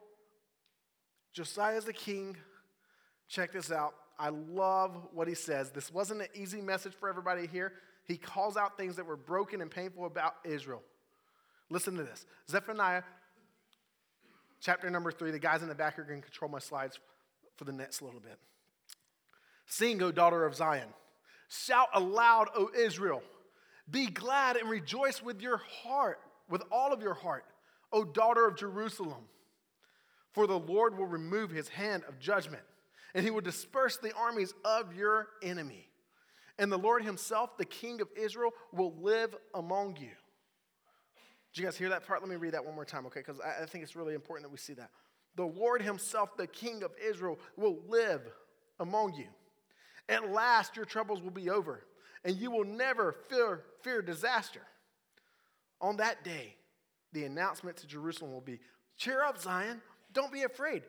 Josiah 1.34 1.78
is 1.78 1.86
the 1.86 1.94
king. 1.94 2.38
Check 3.28 3.52
this 3.52 3.72
out. 3.72 3.96
I 4.20 4.30
love 4.30 4.96
what 5.14 5.28
he 5.28 5.34
says. 5.34 5.72
This 5.72 5.92
wasn't 5.92 6.22
an 6.22 6.28
easy 6.36 6.62
message 6.62 6.94
for 6.94 7.10
everybody 7.10 7.48
here. 7.48 7.74
He 8.06 8.18
calls 8.18 8.58
out 8.58 8.78
things 8.78 8.96
that 8.98 9.06
were 9.06 9.16
broken 9.16 9.62
and 9.62 9.72
painful 9.72 10.06
about 10.06 10.36
Israel. 10.44 10.82
Listen 11.70 11.96
to 11.96 12.04
this 12.04 12.26
Zephaniah, 12.50 13.04
chapter 14.60 14.90
number 14.90 15.12
three. 15.12 15.32
The 15.32 15.40
guys 15.40 15.64
in 15.64 15.70
the 15.70 15.76
back 15.76 15.98
are 15.98 16.04
going 16.04 16.22
to 16.22 16.26
control 16.28 16.52
my 16.52 16.60
slides 16.60 17.00
for 17.56 17.64
the 17.64 17.72
next 17.72 18.02
little 18.02 18.20
bit. 18.20 18.38
Sing, 19.66 20.02
O 20.04 20.12
daughter 20.12 20.46
of 20.46 20.54
Zion. 20.56 20.90
Shout 21.54 21.90
aloud, 21.94 22.50
O 22.56 22.72
Israel. 22.76 23.22
Be 23.90 24.08
glad 24.08 24.56
and 24.56 24.70
rejoice 24.70 25.22
with 25.22 25.40
your 25.40 25.58
heart, 25.58 26.20
with 26.50 26.64
all 26.72 26.92
of 26.92 27.02
your 27.02 27.14
heart, 27.14 27.46
O 27.92 28.04
daughter 28.04 28.48
of 28.48 28.58
Jerusalem. 28.58 29.26
For 30.32 30.48
the 30.48 30.58
Lord 30.58 30.98
will 30.98 31.06
remove 31.06 31.52
his 31.52 31.70
hand 31.70 32.04
of 32.08 32.18
judgment, 32.18 32.64
and 33.14 33.24
he 33.24 33.30
will 33.30 33.42
disperse 33.42 33.98
the 33.98 34.16
armies 34.16 34.56
of 34.66 34.96
your 34.96 35.28
enemy. 35.44 35.90
And 36.58 36.72
the 36.72 36.78
Lord 36.78 37.04
himself, 37.04 37.56
the 37.58 37.66
King 37.66 38.02
of 38.02 38.08
Israel, 38.16 38.52
will 38.72 38.96
live 39.00 39.36
among 39.54 39.98
you. 39.98 40.10
Did 41.54 41.62
you 41.62 41.66
guys 41.66 41.78
hear 41.78 41.90
that 41.90 42.08
part? 42.08 42.22
Let 42.22 42.30
me 42.32 42.36
read 42.36 42.56
that 42.56 42.66
one 42.66 42.74
more 42.74 42.86
time, 42.86 43.06
okay? 43.06 43.20
Because 43.20 43.40
I 43.40 43.68
think 43.68 43.84
it's 43.84 43.96
really 43.96 44.16
important 44.16 44.48
that 44.48 44.52
we 44.52 44.58
see 44.58 44.74
that. 44.74 44.90
The 45.36 45.46
Lord 45.46 45.84
himself, 45.84 46.36
the 46.36 46.48
King 46.48 46.82
of 46.82 46.92
Israel, 47.04 47.38
will 47.58 47.78
live 47.88 48.22
among 48.80 49.14
you. 49.14 49.28
At 50.10 50.32
last, 50.32 50.76
your 50.76 50.86
troubles 50.86 51.22
will 51.22 51.32
be 51.32 51.50
over, 51.50 51.86
and 52.26 52.36
you 52.36 52.52
will 52.52 52.66
never 52.66 53.14
fear, 53.30 53.62
fear 53.82 54.02
disaster. 54.02 54.62
On 55.80 55.98
that 55.98 56.24
day, 56.24 56.56
the 57.14 57.26
announcement 57.26 57.78
to 57.78 57.88
Jerusalem 57.88 58.32
will 58.32 58.42
be 58.42 58.60
Cheer 58.98 59.24
up, 59.24 59.42
Zion, 59.42 59.82
don't 60.14 60.32
be 60.32 60.44
afraid, 60.44 60.84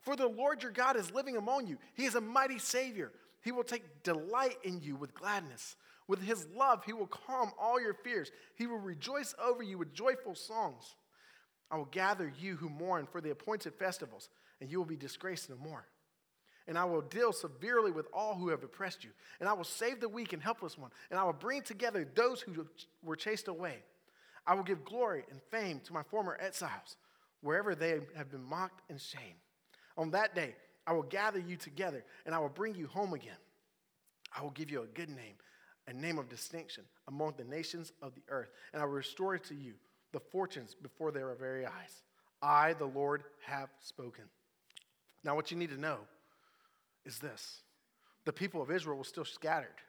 for 0.00 0.16
the 0.16 0.28
Lord 0.28 0.62
your 0.62 0.72
God 0.72 0.96
is 0.96 1.12
living 1.12 1.36
among 1.36 1.66
you. 1.66 1.76
He 1.94 2.04
is 2.04 2.14
a 2.14 2.20
mighty 2.20 2.58
Savior. 2.58 3.12
He 3.42 3.52
will 3.52 3.64
take 3.64 4.02
delight 4.04 4.58
in 4.62 4.80
you 4.80 4.94
with 4.96 5.14
gladness. 5.14 5.76
With 6.06 6.22
his 6.22 6.46
love, 6.56 6.84
he 6.84 6.92
will 6.92 7.06
calm 7.06 7.50
all 7.58 7.80
your 7.80 7.94
fears. 7.94 8.30
He 8.54 8.66
will 8.66 8.78
rejoice 8.78 9.34
over 9.42 9.62
you 9.62 9.76
with 9.76 9.92
joyful 9.92 10.34
songs. 10.34 10.94
I 11.70 11.76
will 11.76 11.84
gather 11.86 12.32
you 12.38 12.56
who 12.56 12.68
mourn 12.68 13.06
for 13.10 13.20
the 13.20 13.30
appointed 13.30 13.74
festivals, 13.74 14.30
and 14.60 14.70
you 14.70 14.78
will 14.78 14.86
be 14.86 14.96
disgraced 14.96 15.50
no 15.50 15.56
more 15.56 15.86
and 16.68 16.78
I 16.78 16.84
will 16.84 17.00
deal 17.00 17.32
severely 17.32 17.90
with 17.90 18.06
all 18.12 18.34
who 18.34 18.50
have 18.50 18.62
oppressed 18.62 19.02
you. 19.02 19.10
And 19.40 19.48
I 19.48 19.54
will 19.54 19.64
save 19.64 20.00
the 20.00 20.08
weak 20.08 20.34
and 20.34 20.42
helpless 20.42 20.76
one, 20.76 20.90
and 21.10 21.18
I 21.18 21.24
will 21.24 21.32
bring 21.32 21.62
together 21.62 22.06
those 22.14 22.42
who 22.42 22.66
were 23.02 23.16
chased 23.16 23.48
away. 23.48 23.78
I 24.46 24.54
will 24.54 24.62
give 24.62 24.84
glory 24.84 25.24
and 25.30 25.40
fame 25.50 25.80
to 25.86 25.92
my 25.92 26.02
former 26.02 26.38
exiles, 26.40 26.96
wherever 27.40 27.74
they 27.74 28.00
have 28.14 28.30
been 28.30 28.44
mocked 28.44 28.82
and 28.90 29.00
shamed. 29.00 29.40
On 29.96 30.10
that 30.10 30.34
day, 30.34 30.54
I 30.86 30.92
will 30.92 31.02
gather 31.02 31.38
you 31.38 31.56
together, 31.56 32.04
and 32.26 32.34
I 32.34 32.38
will 32.38 32.48
bring 32.48 32.74
you 32.74 32.86
home 32.86 33.14
again. 33.14 33.36
I 34.36 34.42
will 34.42 34.50
give 34.50 34.70
you 34.70 34.82
a 34.82 34.86
good 34.86 35.10
name, 35.10 35.34
a 35.86 35.92
name 35.92 36.18
of 36.18 36.28
distinction 36.28 36.84
among 37.08 37.34
the 37.36 37.44
nations 37.44 37.92
of 38.02 38.14
the 38.14 38.22
earth, 38.28 38.50
and 38.72 38.82
I 38.82 38.84
will 38.84 38.92
restore 38.92 39.38
to 39.38 39.54
you 39.54 39.72
the 40.12 40.20
fortunes 40.20 40.74
before 40.74 41.12
their 41.12 41.34
very 41.34 41.64
eyes. 41.64 42.02
I, 42.42 42.74
the 42.74 42.86
Lord, 42.86 43.24
have 43.46 43.70
spoken. 43.80 44.24
Now, 45.24 45.34
what 45.34 45.50
you 45.50 45.56
need 45.56 45.70
to 45.70 45.80
know 45.80 45.98
is 47.08 47.18
this 47.18 47.62
the 48.24 48.32
people 48.32 48.62
of 48.62 48.70
Israel 48.70 48.98
were 48.98 49.04
still 49.04 49.24
scattered. 49.24 49.80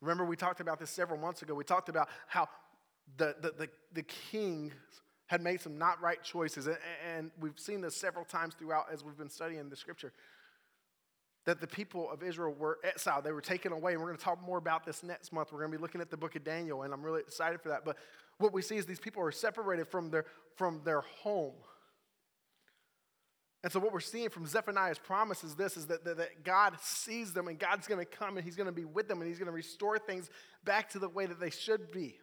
Remember, 0.00 0.24
we 0.24 0.36
talked 0.36 0.60
about 0.60 0.78
this 0.78 0.90
several 0.90 1.18
months 1.18 1.42
ago. 1.42 1.54
We 1.54 1.64
talked 1.64 1.88
about 1.88 2.08
how 2.26 2.48
the, 3.16 3.34
the, 3.40 3.50
the, 3.50 3.68
the 3.92 4.02
king 4.02 4.72
had 5.26 5.40
made 5.40 5.60
some 5.60 5.78
not 5.78 6.00
right 6.00 6.22
choices. 6.22 6.68
And 7.16 7.30
we've 7.40 7.58
seen 7.58 7.80
this 7.80 7.96
several 7.96 8.24
times 8.24 8.54
throughout 8.54 8.86
as 8.92 9.04
we've 9.04 9.16
been 9.16 9.30
studying 9.30 9.68
the 9.68 9.76
scripture. 9.76 10.12
That 11.46 11.60
the 11.60 11.66
people 11.66 12.08
of 12.10 12.22
Israel 12.22 12.54
were 12.56 12.78
exiled, 12.84 13.24
they 13.24 13.32
were 13.32 13.40
taken 13.40 13.72
away. 13.72 13.92
And 13.92 14.00
we're 14.00 14.08
going 14.08 14.18
to 14.18 14.24
talk 14.24 14.40
more 14.44 14.58
about 14.58 14.84
this 14.84 15.02
next 15.02 15.32
month. 15.32 15.52
We're 15.52 15.60
going 15.60 15.72
to 15.72 15.78
be 15.78 15.82
looking 15.82 16.00
at 16.00 16.10
the 16.10 16.16
book 16.16 16.36
of 16.36 16.44
Daniel, 16.44 16.82
and 16.82 16.92
I'm 16.92 17.02
really 17.02 17.20
excited 17.20 17.60
for 17.60 17.70
that. 17.70 17.84
But 17.84 17.96
what 18.38 18.52
we 18.52 18.62
see 18.62 18.76
is 18.76 18.86
these 18.86 19.00
people 19.00 19.22
are 19.22 19.32
separated 19.32 19.88
from 19.88 20.10
their, 20.10 20.26
from 20.56 20.80
their 20.84 21.00
home. 21.00 21.54
And 23.62 23.72
so 23.72 23.78
what 23.78 23.92
we're 23.92 24.00
seeing 24.00 24.28
from 24.28 24.46
Zephaniah's 24.46 24.98
promise 24.98 25.44
is 25.44 25.54
this 25.54 25.76
is 25.76 25.86
that, 25.86 26.04
that, 26.04 26.16
that 26.16 26.44
God 26.44 26.74
sees 26.80 27.32
them 27.32 27.46
and 27.46 27.58
God's 27.58 27.86
going 27.86 28.00
to 28.00 28.04
come 28.04 28.36
and 28.36 28.44
he's 28.44 28.56
going 28.56 28.66
to 28.66 28.72
be 28.72 28.84
with 28.84 29.06
them 29.06 29.20
and 29.20 29.28
he's 29.28 29.38
going 29.38 29.46
to 29.46 29.52
restore 29.52 29.98
things 29.98 30.28
back 30.64 30.90
to 30.90 30.98
the 30.98 31.08
way 31.08 31.26
that 31.26 31.38
they 31.38 31.50
should 31.50 31.92
be. 31.92 32.18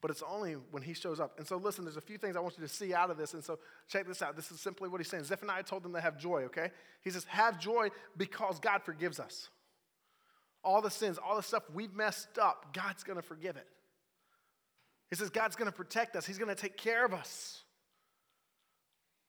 But 0.00 0.10
it's 0.10 0.22
only 0.26 0.54
when 0.54 0.82
he 0.82 0.94
shows 0.94 1.20
up. 1.20 1.38
And 1.38 1.46
so 1.46 1.58
listen, 1.58 1.84
there's 1.84 1.98
a 1.98 2.00
few 2.00 2.16
things 2.16 2.36
I 2.36 2.40
want 2.40 2.56
you 2.56 2.66
to 2.66 2.72
see 2.72 2.94
out 2.94 3.10
of 3.10 3.18
this. 3.18 3.34
And 3.34 3.44
so 3.44 3.58
check 3.86 4.06
this 4.06 4.22
out. 4.22 4.34
This 4.34 4.50
is 4.50 4.58
simply 4.58 4.88
what 4.88 4.98
he's 4.98 5.08
saying. 5.08 5.24
Zephaniah 5.24 5.62
told 5.62 5.82
them 5.82 5.92
to 5.92 6.00
have 6.00 6.16
joy, 6.16 6.44
okay? 6.44 6.70
He 7.02 7.10
says, 7.10 7.24
have 7.24 7.58
joy 7.58 7.90
because 8.16 8.58
God 8.60 8.82
forgives 8.82 9.20
us. 9.20 9.50
All 10.64 10.80
the 10.80 10.90
sins, 10.90 11.18
all 11.18 11.36
the 11.36 11.42
stuff 11.42 11.64
we've 11.74 11.94
messed 11.94 12.38
up, 12.38 12.72
God's 12.72 13.02
going 13.02 13.16
to 13.16 13.22
forgive 13.22 13.56
it. 13.56 13.66
He 15.10 15.16
says, 15.16 15.28
God's 15.28 15.56
going 15.56 15.70
to 15.70 15.76
protect 15.76 16.16
us. 16.16 16.24
He's 16.24 16.38
going 16.38 16.48
to 16.48 16.54
take 16.54 16.78
care 16.78 17.04
of 17.04 17.12
us. 17.12 17.62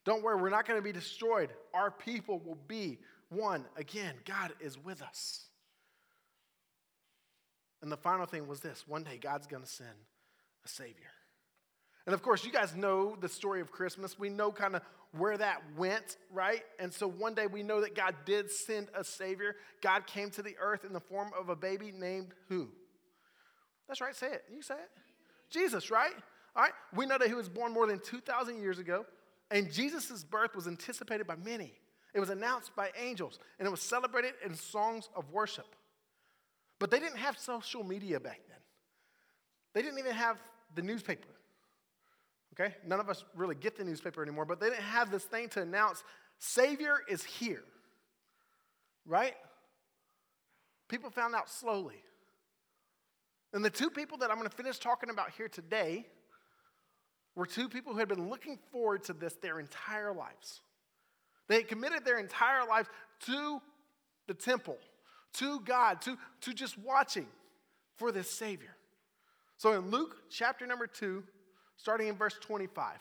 Don't 0.06 0.24
worry, 0.24 0.42
we're 0.42 0.50
not 0.50 0.68
going 0.68 0.80
to 0.80 0.84
be 0.84 0.92
destroyed. 0.92 1.50
Our 1.74 1.92
people 1.92 2.40
will 2.40 2.58
be 2.68 3.00
one. 3.30 3.66
Again, 3.78 4.16
God 4.26 4.54
is 4.60 4.78
with 4.78 5.02
us. 5.02 5.46
And 7.82 7.92
the 7.92 7.98
final 7.98 8.26
thing 8.26 8.48
was 8.48 8.60
this 8.60 8.88
one 8.88 9.04
day 9.04 9.18
God's 9.22 9.48
going 9.48 9.64
to 9.64 9.70
send 9.70 9.90
a 10.66 10.68
Savior. 10.68 11.12
And 12.06 12.14
of 12.16 12.22
course, 12.22 12.44
you 12.44 12.52
guys 12.52 12.76
know 12.76 13.16
the 13.20 13.30
story 13.30 13.62
of 13.62 13.72
Christmas. 13.72 14.18
We 14.18 14.30
know 14.30 14.52
kind 14.52 14.76
of 14.76 14.82
where 15.18 15.38
that 15.38 15.62
went, 15.78 16.18
right? 16.32 16.64
And 16.80 16.92
so 16.92 17.08
one 17.08 17.36
day 17.36 17.48
we 17.48 17.64
know 17.64 17.82
that 17.82 17.96
God 17.96 18.16
did 18.26 18.50
send 18.50 18.88
a 18.96 19.04
Savior. 19.04 19.56
God 19.82 20.08
came 20.08 20.30
to 20.32 20.42
the 20.42 20.56
earth 20.60 20.86
in 20.86 20.94
the 20.94 21.00
form 21.00 21.32
of 21.40 21.50
a 21.50 21.56
baby 21.56 21.92
named 21.92 22.34
who? 22.48 22.70
That's 23.88 24.02
right, 24.02 24.16
say 24.16 24.28
it. 24.28 24.46
You 24.54 24.62
say 24.62 24.76
it. 24.76 24.90
Jesus, 25.50 25.92
right? 25.92 26.14
All 26.56 26.64
right. 26.64 26.72
We 26.96 27.06
know 27.06 27.18
that 27.18 27.28
he 27.28 27.34
was 27.34 27.50
born 27.50 27.74
more 27.74 27.88
than 27.88 28.00
2,000 28.00 28.62
years 28.62 28.80
ago. 28.80 29.06
And 29.52 29.72
Jesus' 29.72 30.24
birth 30.24 30.56
was 30.56 30.68
anticipated 30.68 31.28
by 31.28 31.36
many. 31.36 31.74
It 32.14 32.20
was 32.20 32.30
announced 32.30 32.76
by 32.76 32.90
angels, 32.98 33.38
and 33.60 33.68
it 33.68 33.72
was 33.72 33.82
celebrated 33.82 34.34
in 34.46 34.56
songs 34.56 35.10
of 35.16 35.30
worship. 35.30 35.76
But 36.80 36.90
they 36.90 37.00
didn't 37.00 37.18
have 37.18 37.38
social 37.38 37.84
media 37.84 38.20
back 38.20 38.40
then. 38.48 38.58
They 39.74 39.82
didn't 39.82 40.00
even 40.00 40.14
have 40.14 40.38
the 40.74 40.82
newspaper. 40.82 41.28
Okay? 42.54 42.76
None 42.86 43.00
of 43.00 43.10
us 43.10 43.24
really 43.36 43.56
get 43.56 43.78
the 43.78 43.84
newspaper 43.84 44.22
anymore, 44.24 44.46
but 44.46 44.60
they 44.60 44.70
didn't 44.70 44.84
have 44.84 45.12
this 45.12 45.24
thing 45.24 45.50
to 45.50 45.62
announce 45.62 46.04
Savior 46.40 46.96
is 47.08 47.24
here. 47.24 47.64
Right? 49.06 49.36
People 50.88 51.10
found 51.10 51.36
out 51.36 51.50
slowly. 51.50 52.04
And 53.54 53.64
the 53.64 53.70
two 53.70 53.90
people 53.90 54.18
that 54.20 54.32
I'm 54.32 54.38
going 54.38 54.50
to 54.50 54.56
finish 54.56 54.80
talking 54.80 55.10
about 55.10 55.32
here 55.32 55.50
today 55.50 56.06
were 57.42 57.48
two 57.48 57.68
people 57.68 57.92
who 57.92 57.98
had 57.98 58.08
been 58.08 58.30
looking 58.30 58.60
forward 58.72 59.04
to 59.04 59.14
this 59.14 59.34
their 59.42 59.60
entire 59.60 60.14
lives. 60.14 60.62
They 61.48 61.56
had 61.56 61.68
committed 61.68 62.06
their 62.06 62.20
entire 62.20 62.68
lives 62.68 62.88
to 63.26 63.60
the 64.28 64.36
temple, 64.36 64.78
to 65.34 65.60
God, 65.62 66.04
to, 66.04 66.20
to 66.42 66.54
just 66.54 66.78
watching 66.78 67.26
for 67.96 68.12
this 68.12 68.30
Savior. 68.30 68.76
So 69.58 69.74
in 69.74 69.90
Luke 69.90 70.18
chapter 70.30 70.68
number 70.68 70.86
2, 70.86 71.24
starting 71.78 72.10
in 72.10 72.16
verse 72.16 72.36
25, 72.40 73.00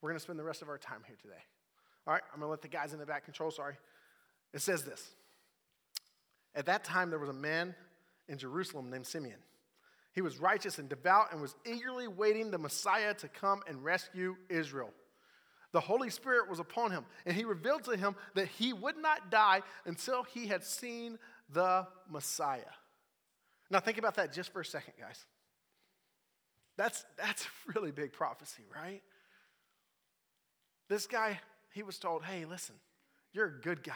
we're 0.00 0.10
going 0.10 0.18
to 0.18 0.22
spend 0.22 0.38
the 0.38 0.44
rest 0.44 0.62
of 0.62 0.68
our 0.68 0.78
time 0.78 1.00
here 1.04 1.16
today. 1.20 1.42
All 2.06 2.14
right, 2.14 2.22
I'm 2.32 2.38
going 2.38 2.46
to 2.46 2.50
let 2.52 2.62
the 2.62 2.68
guys 2.68 2.92
in 2.92 3.00
the 3.00 3.06
back 3.06 3.24
control, 3.24 3.50
sorry. 3.50 3.74
It 4.54 4.60
says 4.60 4.84
this 4.84 5.16
At 6.54 6.66
that 6.66 6.84
time, 6.84 7.10
there 7.10 7.18
was 7.18 7.30
a 7.30 7.32
man 7.32 7.74
in 8.28 8.38
Jerusalem 8.38 8.88
named 8.88 9.04
Simeon. 9.04 9.40
He 10.16 10.22
was 10.22 10.38
righteous 10.38 10.78
and 10.78 10.88
devout 10.88 11.30
and 11.30 11.42
was 11.42 11.54
eagerly 11.66 12.08
waiting 12.08 12.50
the 12.50 12.58
Messiah 12.58 13.12
to 13.14 13.28
come 13.28 13.60
and 13.68 13.84
rescue 13.84 14.34
Israel. 14.48 14.90
The 15.72 15.80
Holy 15.80 16.08
Spirit 16.08 16.48
was 16.48 16.58
upon 16.58 16.90
him, 16.90 17.04
and 17.26 17.36
he 17.36 17.44
revealed 17.44 17.84
to 17.84 17.98
him 17.98 18.16
that 18.34 18.48
he 18.48 18.72
would 18.72 18.96
not 18.96 19.30
die 19.30 19.60
until 19.84 20.22
he 20.22 20.46
had 20.46 20.64
seen 20.64 21.18
the 21.52 21.86
Messiah. 22.08 22.62
Now, 23.70 23.80
think 23.80 23.98
about 23.98 24.14
that 24.14 24.32
just 24.32 24.54
for 24.54 24.62
a 24.62 24.64
second, 24.64 24.94
guys. 24.98 25.26
That's, 26.78 27.04
that's 27.18 27.46
really 27.74 27.90
big 27.90 28.14
prophecy, 28.14 28.62
right? 28.74 29.02
This 30.88 31.06
guy, 31.06 31.40
he 31.74 31.82
was 31.82 31.98
told, 31.98 32.24
hey, 32.24 32.46
listen, 32.46 32.76
you're 33.34 33.48
a 33.48 33.60
good 33.60 33.82
guy. 33.82 33.92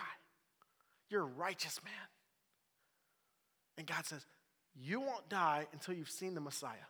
You're 1.09 1.23
a 1.23 1.25
righteous 1.25 1.81
man. 1.83 1.95
And 3.79 3.87
God 3.87 4.05
says, 4.05 4.27
you 4.75 5.01
won't 5.01 5.29
die 5.29 5.67
until 5.73 5.95
you've 5.95 6.11
seen 6.11 6.35
the 6.35 6.41
Messiah. 6.41 6.89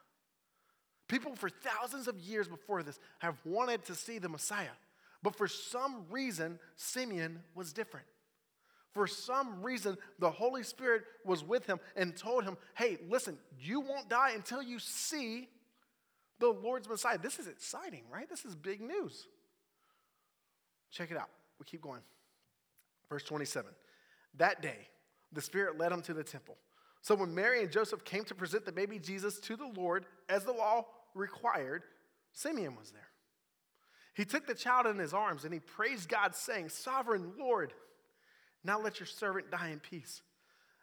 People 1.08 1.34
for 1.34 1.50
thousands 1.50 2.06
of 2.06 2.18
years 2.18 2.46
before 2.46 2.82
this 2.82 2.98
have 3.18 3.36
wanted 3.44 3.84
to 3.86 3.94
see 3.94 4.18
the 4.18 4.28
Messiah. 4.28 4.68
But 5.22 5.36
for 5.36 5.48
some 5.48 6.04
reason, 6.10 6.58
Simeon 6.76 7.40
was 7.54 7.72
different. 7.72 8.06
For 8.92 9.06
some 9.06 9.62
reason, 9.62 9.96
the 10.18 10.30
Holy 10.30 10.62
Spirit 10.62 11.02
was 11.24 11.44
with 11.44 11.66
him 11.66 11.78
and 11.94 12.16
told 12.16 12.44
him, 12.44 12.56
hey, 12.74 12.98
listen, 13.08 13.38
you 13.58 13.80
won't 13.80 14.08
die 14.08 14.32
until 14.34 14.62
you 14.62 14.78
see 14.78 15.48
the 16.38 16.48
Lord's 16.48 16.88
Messiah. 16.88 17.18
This 17.18 17.38
is 17.38 17.46
exciting, 17.46 18.02
right? 18.12 18.28
This 18.28 18.44
is 18.44 18.54
big 18.56 18.80
news. 18.80 19.26
Check 20.90 21.10
it 21.10 21.16
out. 21.16 21.28
We 21.58 21.66
keep 21.66 21.82
going. 21.82 22.00
Verse 23.08 23.22
27. 23.24 23.70
That 24.38 24.62
day, 24.62 24.88
the 25.32 25.40
Spirit 25.40 25.78
led 25.78 25.92
him 25.92 26.02
to 26.02 26.14
the 26.14 26.24
temple. 26.24 26.56
So 27.02 27.14
when 27.14 27.34
Mary 27.34 27.62
and 27.62 27.70
Joseph 27.70 28.04
came 28.04 28.24
to 28.24 28.34
present 28.34 28.64
the 28.64 28.72
baby 28.72 28.98
Jesus 28.98 29.38
to 29.40 29.56
the 29.56 29.70
Lord, 29.74 30.04
as 30.28 30.44
the 30.44 30.52
law 30.52 30.86
required, 31.14 31.82
Simeon 32.32 32.76
was 32.76 32.90
there. 32.90 33.08
He 34.14 34.24
took 34.24 34.46
the 34.46 34.54
child 34.54 34.86
in 34.86 34.98
his 34.98 35.14
arms 35.14 35.44
and 35.44 35.54
he 35.54 35.60
praised 35.60 36.08
God, 36.08 36.34
saying, 36.34 36.68
Sovereign 36.68 37.32
Lord, 37.38 37.72
now 38.64 38.78
let 38.78 39.00
your 39.00 39.06
servant 39.06 39.50
die 39.50 39.70
in 39.70 39.80
peace. 39.80 40.22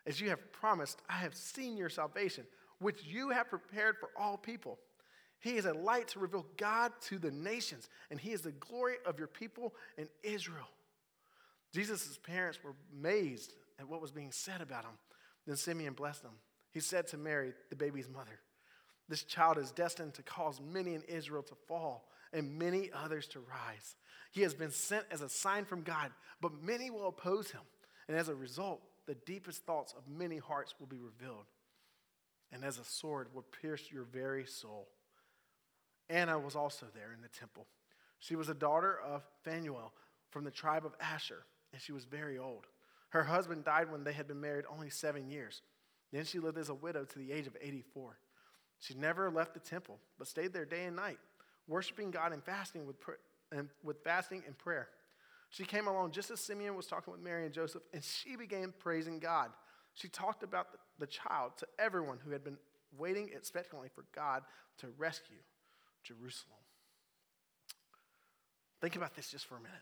As 0.06 0.20
you 0.20 0.30
have 0.30 0.52
promised, 0.52 1.02
I 1.10 1.18
have 1.18 1.36
seen 1.36 1.78
your 1.78 1.90
salvation, 1.90 2.46
which 2.80 3.04
you 3.04 3.30
have 3.30 3.50
prepared 3.50 3.98
for 4.00 4.10
all 4.18 4.38
people. 4.38 4.80
He 5.40 5.58
is 5.58 5.66
a 5.66 5.74
light 5.74 6.08
to 6.10 6.20
reveal 6.20 6.46
God 6.58 6.94
to 7.02 7.20
the 7.20 7.30
nations, 7.30 7.90
and 8.10 8.20
he 8.20 8.32
is 8.32 8.42
the 8.42 8.54
glory 8.54 8.96
of 9.06 9.20
your 9.20 9.28
people 9.28 9.76
in 9.98 10.08
Israel. 10.24 10.68
Jesus' 11.74 12.18
parents 12.24 12.58
were 12.64 12.74
amazed 12.98 13.54
at 13.80 13.88
what 13.88 14.02
was 14.02 14.12
being 14.12 14.32
said 14.32 14.62
about 14.62 14.86
him. 14.86 14.98
Then 15.48 15.56
Simeon 15.56 15.94
blessed 15.94 16.24
them. 16.24 16.34
He 16.72 16.82
said 16.82 17.08
to 17.08 17.18
Mary, 17.18 17.54
the 17.70 17.76
baby's 17.76 18.10
mother, 18.10 18.40
This 19.08 19.24
child 19.24 19.58
is 19.58 19.72
destined 19.72 20.14
to 20.16 20.24
cause 20.24 20.62
many 20.62 20.94
in 20.94 21.02
Israel 21.04 21.42
to 21.44 21.56
fall 21.68 22.10
and 22.34 22.60
many 22.60 22.92
others 22.94 23.26
to 23.28 23.40
rise. 23.40 23.96
He 24.32 24.42
has 24.42 24.54
been 24.54 24.72
sent 24.72 25.06
as 25.10 25.22
a 25.22 25.30
sign 25.30 25.66
from 25.66 25.82
God, 25.82 26.12
but 26.42 26.62
many 26.62 26.90
will 26.90 27.08
oppose 27.08 27.50
him. 27.50 27.62
And 28.08 28.18
as 28.18 28.28
a 28.28 28.36
result, 28.36 28.82
the 29.08 29.16
deepest 29.16 29.66
thoughts 29.66 29.94
of 29.98 30.08
many 30.08 30.38
hearts 30.38 30.76
will 30.80 30.88
be 30.88 31.00
revealed. 31.00 31.46
And 32.52 32.64
as 32.64 32.78
a 32.78 32.84
sword 32.84 33.30
will 33.34 33.46
pierce 33.62 33.92
your 33.92 34.04
very 34.04 34.46
soul. 34.46 34.90
Anna 36.10 36.38
was 36.38 36.56
also 36.56 36.86
there 36.94 37.14
in 37.16 37.22
the 37.22 37.28
temple. 37.30 37.66
She 38.20 38.36
was 38.36 38.50
a 38.50 38.54
daughter 38.54 39.00
of 39.00 39.24
Phanuel 39.44 39.94
from 40.30 40.44
the 40.44 40.52
tribe 40.52 40.86
of 40.86 40.94
Asher, 41.00 41.44
and 41.72 41.82
she 41.82 41.92
was 41.92 42.06
very 42.06 42.38
old. 42.38 42.66
Her 43.10 43.24
husband 43.24 43.64
died 43.64 43.92
when 43.92 44.04
they 44.04 44.14
had 44.14 44.28
been 44.28 44.42
married 44.42 44.66
only 44.70 44.90
seven 44.90 45.30
years. 45.30 45.62
Then 46.12 46.26
she 46.26 46.40
lived 46.40 46.58
as 46.58 46.70
a 46.70 46.74
widow 46.74 47.06
to 47.06 47.20
the 47.20 47.32
age 47.32 47.48
of 47.48 47.56
84. 47.60 48.18
She 48.80 48.94
never 48.94 49.30
left 49.30 49.54
the 49.54 49.60
temple, 49.60 50.00
but 50.18 50.28
stayed 50.28 50.54
there 50.54 50.66
day 50.66 50.86
and 50.86 50.96
night, 50.96 51.20
worshiping 51.68 52.12
God 52.12 52.32
and 52.32 52.44
fasting 52.44 52.86
with, 52.86 52.98
and 53.52 53.70
with 53.84 54.04
fasting 54.04 54.44
and 54.46 54.58
prayer. 54.58 54.90
She 55.50 55.64
came 55.64 55.88
along 55.88 56.12
just 56.12 56.30
as 56.30 56.40
Simeon 56.40 56.76
was 56.76 56.88
talking 56.88 57.12
with 57.12 57.22
Mary 57.22 57.46
and 57.46 57.54
Joseph, 57.54 57.82
and 57.94 58.04
she 58.04 58.36
began 58.36 58.74
praising 58.78 59.20
God. 59.20 59.50
She 59.94 60.10
talked 60.10 60.44
about 60.44 60.72
the, 60.72 60.78
the 61.00 61.08
child 61.08 61.54
to 61.58 61.68
everyone 61.80 62.20
who 62.24 62.32
had 62.32 62.44
been 62.44 62.58
waiting 62.98 63.30
expectantly 63.34 63.90
for 63.94 64.06
God 64.14 64.44
to 64.80 64.88
rescue 64.98 65.38
Jerusalem. 66.04 66.60
Think 68.82 68.96
about 68.96 69.16
this 69.16 69.30
just 69.30 69.46
for 69.46 69.56
a 69.56 69.62
minute. 69.62 69.82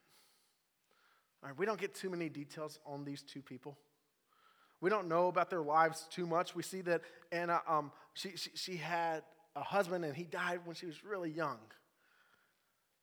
All 1.44 1.50
right, 1.50 1.58
we 1.58 1.66
don't 1.66 1.80
get 1.80 1.94
too 1.94 2.10
many 2.10 2.30
details 2.30 2.80
on 2.86 3.06
these 3.06 3.22
two 3.22 3.42
people. 3.42 3.78
We 4.82 4.90
don't 4.90 5.08
know 5.08 5.28
about 5.28 5.50
their 5.50 5.62
lives 5.62 6.08
too 6.12 6.28
much. 6.28 6.56
We 6.56 6.64
see 6.64 6.82
that 6.82 7.02
Anna, 7.32 7.62
um, 7.68 7.92
she, 8.14 8.36
she, 8.36 8.52
she 8.56 8.78
had 8.78 9.24
a 9.56 9.64
husband 9.64 10.04
and 10.06 10.16
he 10.16 10.24
died 10.24 10.62
when 10.66 10.76
she 10.76 10.86
was 10.86 11.04
really 11.04 11.30
young. 11.30 11.60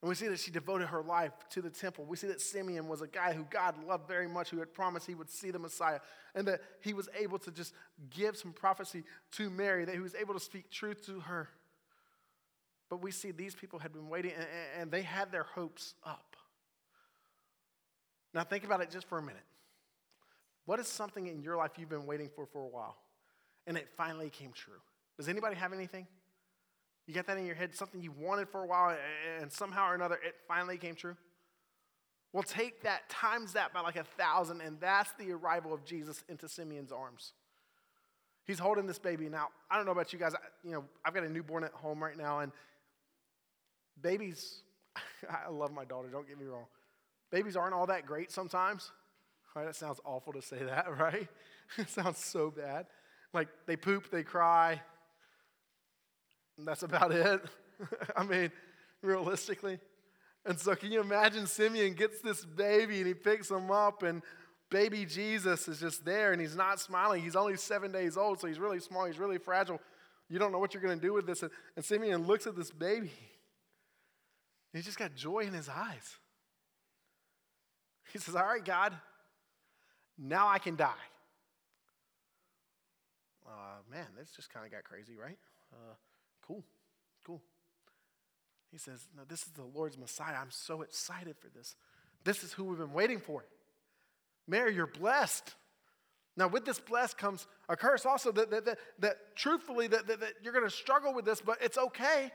And 0.03 0.09
we 0.09 0.17
see 0.17 0.27
that 0.27 0.41
she 0.41 0.51
devoted 0.51 0.89
her 0.89 1.01
life 1.01 1.33
to 1.51 1.63
the 1.63 1.71
temple. 1.71 2.05
We 2.05 2.17
see 2.17 2.27
that 2.27 2.41
Simeon 2.41 2.89
was 2.89 3.03
a 3.03 3.07
guy 3.07 3.33
who 3.33 3.47
God 3.49 3.77
loved 3.87 4.09
very 4.09 4.27
much, 4.27 4.51
who 4.51 4.59
had 4.59 4.75
promised 4.75 5.07
he 5.07 5.15
would 5.15 5.31
see 5.31 5.53
the 5.53 5.61
Messiah, 5.61 6.01
and 6.35 6.47
that 6.49 6.61
he 6.81 6.93
was 6.93 7.09
able 7.17 7.39
to 7.39 7.53
just 7.53 7.73
give 8.11 8.37
some 8.37 8.53
prophecy 8.53 9.05
to 9.33 9.49
Mary, 9.49 9.85
that 9.85 9.95
he 9.95 10.01
was 10.01 10.17
able 10.17 10.35
to 10.35 10.41
speak 10.41 10.71
truth 10.71 11.07
to 11.07 11.21
her. 11.21 11.49
But 12.91 13.01
we 13.01 13.13
see 13.13 13.31
these 13.31 13.55
people 13.55 13.79
had 13.79 13.93
been 13.93 14.09
waiting 14.09 14.33
and 14.79 14.91
they 14.91 15.03
had 15.03 15.31
their 15.31 15.45
hopes 15.45 15.95
up. 16.05 16.32
Now, 18.35 18.45
think 18.45 18.65
about 18.65 18.81
it 18.81 18.91
just 18.91 19.09
for 19.09 19.19
a 19.19 19.23
minute. 19.23 19.45
What 20.65 20.79
is 20.81 20.87
something 20.87 21.27
in 21.27 21.43
your 21.43 21.57
life 21.57 21.73
you've 21.77 21.89
been 21.89 22.07
waiting 22.07 22.31
for 22.35 22.47
for 22.47 22.63
a 22.63 22.69
while 22.69 22.97
and 23.67 23.77
it 23.77 23.89
finally 23.97 24.31
came 24.31 24.53
true? 24.53 24.81
Does 25.19 25.29
anybody 25.29 25.57
have 25.57 25.73
anything? 25.73 26.07
You 27.07 27.15
got 27.15 27.27
that 27.27 27.37
in 27.37 27.47
your 27.47 27.57
head? 27.57 27.75
Something 27.75 28.01
you 28.01 28.13
wanted 28.13 28.49
for 28.49 28.63
a 28.63 28.67
while 28.67 28.97
and 29.41 29.53
somehow 29.53 29.91
or 29.91 29.95
another 29.95 30.15
it 30.15 30.35
finally 30.47 30.79
came 30.79 30.95
true? 30.95 31.17
Well, 32.33 32.43
take 32.43 32.83
that, 32.85 33.09
times 33.11 33.53
that 33.53 33.75
by 33.75 33.81
like 33.81 33.97
a 33.97 34.05
thousand, 34.05 34.63
and 34.63 34.81
that's 34.81 35.13
the 35.19 35.33
arrival 35.33 35.75
of 35.75 35.85
Jesus 35.85 36.25
into 36.29 36.49
Simeon's 36.49 36.91
arms. 36.91 37.33
He's 38.47 38.59
holding 38.59 38.87
this 38.87 38.99
baby. 38.99 39.29
Now, 39.29 39.49
I 39.71 39.77
don't 39.77 39.85
know 39.85 39.93
about 39.93 40.13
you 40.13 40.19
guys. 40.19 40.33
You 40.65 40.73
know, 40.73 40.85
I've 41.05 41.13
got 41.13 41.25
a 41.25 41.29
newborn 41.29 41.63
at 41.63 41.73
home 41.73 42.03
right 42.03 42.17
now, 42.17 42.39
and 42.41 42.51
babies, 44.01 44.63
I 45.29 45.51
love 45.51 45.73
my 45.73 45.85
daughter, 45.85 46.09
don't 46.09 46.27
get 46.27 46.39
me 46.39 46.47
wrong. 46.47 46.65
Babies 47.33 47.57
aren't 47.57 47.75
all 47.75 47.87
that 47.87 48.07
great 48.07 48.31
sometimes. 48.31 48.93
Right? 49.57 49.67
That 49.67 49.75
sounds 49.75 50.01
awful 50.05 50.33
to 50.35 50.43
say 50.43 50.63
that, 50.63 50.87
right? 50.99 51.27
it 51.77 51.91
sounds 51.91 52.19
so 52.19 52.51
bad. 52.51 52.87
Like 53.35 53.49
they 53.67 53.77
poop, 53.77 54.11
they 54.11 54.23
cry, 54.23 54.81
and 56.59 56.69
that's 56.69 56.83
about 56.83 57.11
it. 57.11 57.41
I 58.17 58.23
mean, 58.23 58.53
realistically. 59.03 59.81
And 60.45 60.59
so, 60.59 60.75
can 60.75 60.93
you 60.93 61.01
imagine 61.01 61.47
Simeon 61.47 61.95
gets 61.95 62.21
this 62.21 62.45
baby 62.45 62.99
and 62.99 63.07
he 63.07 63.15
picks 63.15 63.51
him 63.51 63.71
up, 63.71 64.03
and 64.03 64.23
baby 64.71 65.05
Jesus 65.05 65.69
is 65.69 65.81
just 65.81 66.05
there 66.05 66.33
and 66.33 66.41
he's 66.41 66.57
not 66.57 66.81
smiling. 66.81 67.23
He's 67.23 67.37
only 67.37 67.57
seven 67.57 67.93
days 67.93 68.17
old, 68.17 68.41
so 68.41 68.47
he's 68.47 68.59
really 68.59 68.81
small, 68.81 69.07
he's 69.07 69.19
really 69.19 69.39
fragile. 69.39 69.81
You 70.29 70.39
don't 70.39 70.53
know 70.53 70.59
what 70.59 70.73
you're 70.73 70.83
going 70.83 70.99
to 70.99 71.07
do 71.07 71.13
with 71.13 71.27
this. 71.27 71.43
And, 71.43 71.51
and 71.77 71.85
Simeon 71.85 72.27
looks 72.27 72.47
at 72.47 72.57
this 72.57 72.71
baby 72.71 73.11
He's 74.73 74.85
just 74.85 74.99
got 74.99 75.15
joy 75.15 75.41
in 75.41 75.53
his 75.53 75.69
eyes. 75.69 76.17
He 78.13 78.19
says, 78.19 78.35
All 78.35 78.45
right, 78.45 78.65
God, 78.65 78.95
now 80.19 80.49
I 80.49 80.59
can 80.59 80.77
die. 80.77 80.93
Uh, 83.47 83.81
man, 83.91 84.07
this 84.19 84.31
just 84.31 84.53
kind 84.53 84.65
of 84.65 84.73
got 84.73 84.85
crazy, 84.85 85.17
right? 85.17 85.39
Uh, 85.73 85.95
cool, 86.47 86.65
cool. 87.25 87.43
He 88.71 88.79
says, 88.79 89.07
No, 89.17 89.23
this 89.29 89.43
is 89.43 89.53
the 89.53 89.65
Lord's 89.65 89.99
Messiah. 89.99 90.37
I'm 90.41 90.51
so 90.51 90.83
excited 90.83 91.37
for 91.39 91.49
this. 91.49 91.77
This 92.25 92.45
is 92.45 92.53
who 92.53 92.65
we've 92.65 92.79
been 92.79 92.93
waiting 92.93 93.19
for. 93.19 93.45
Mary, 94.47 94.75
you're 94.75 94.87
blessed. 94.87 95.55
Now, 96.37 96.49
with 96.49 96.65
this 96.65 96.79
blessed 96.79 97.19
comes 97.19 97.47
a 97.69 97.77
curse 97.77 98.07
also 98.07 98.33
that, 98.33 98.51
that, 98.51 98.65
that, 98.65 98.79
that 99.01 99.17
truthfully, 99.37 99.87
that, 99.89 100.07
that, 100.07 100.21
that 100.21 100.33
you're 100.43 100.53
going 100.53 100.65
to 100.65 100.71
struggle 100.71 101.13
with 101.13 101.25
this, 101.25 101.43
but 101.43 101.59
it's 101.61 101.77
okay 101.77 102.33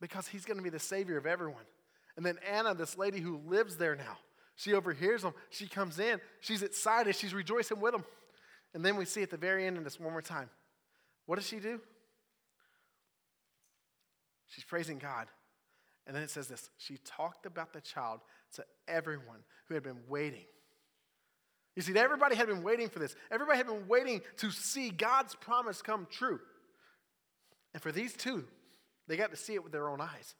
because 0.00 0.26
he's 0.28 0.44
going 0.44 0.56
to 0.56 0.62
be 0.62 0.70
the 0.70 0.78
savior 0.78 1.18
of 1.18 1.26
everyone. 1.26 1.64
And 2.18 2.26
then 2.26 2.36
Anna, 2.50 2.74
this 2.74 2.98
lady 2.98 3.20
who 3.20 3.40
lives 3.46 3.76
there 3.76 3.94
now, 3.94 4.18
she 4.56 4.74
overhears 4.74 5.22
them. 5.22 5.34
She 5.50 5.68
comes 5.68 6.00
in. 6.00 6.20
She's 6.40 6.64
excited. 6.64 7.14
She's 7.14 7.32
rejoicing 7.32 7.78
with 7.78 7.92
them. 7.92 8.04
And 8.74 8.84
then 8.84 8.96
we 8.96 9.04
see 9.04 9.22
at 9.22 9.30
the 9.30 9.36
very 9.36 9.64
end 9.64 9.78
of 9.78 9.84
this 9.84 10.00
one 10.00 10.10
more 10.10 10.20
time. 10.20 10.50
What 11.26 11.36
does 11.36 11.46
she 11.46 11.60
do? 11.60 11.80
She's 14.48 14.64
praising 14.64 14.98
God. 14.98 15.28
And 16.08 16.16
then 16.16 16.24
it 16.24 16.30
says 16.30 16.48
this 16.48 16.70
She 16.76 16.98
talked 17.04 17.46
about 17.46 17.72
the 17.72 17.80
child 17.80 18.18
to 18.56 18.64
everyone 18.88 19.44
who 19.68 19.74
had 19.74 19.84
been 19.84 20.00
waiting. 20.08 20.44
You 21.76 21.82
see, 21.82 21.96
everybody 21.96 22.34
had 22.34 22.48
been 22.48 22.64
waiting 22.64 22.88
for 22.88 22.98
this. 22.98 23.14
Everybody 23.30 23.58
had 23.58 23.68
been 23.68 23.86
waiting 23.86 24.22
to 24.38 24.50
see 24.50 24.90
God's 24.90 25.36
promise 25.36 25.82
come 25.82 26.08
true. 26.10 26.40
And 27.74 27.80
for 27.80 27.92
these 27.92 28.14
two, 28.14 28.44
they 29.06 29.16
got 29.16 29.30
to 29.30 29.36
see 29.36 29.54
it 29.54 29.62
with 29.62 29.70
their 29.70 29.88
own 29.88 30.00
eyes. 30.00 30.34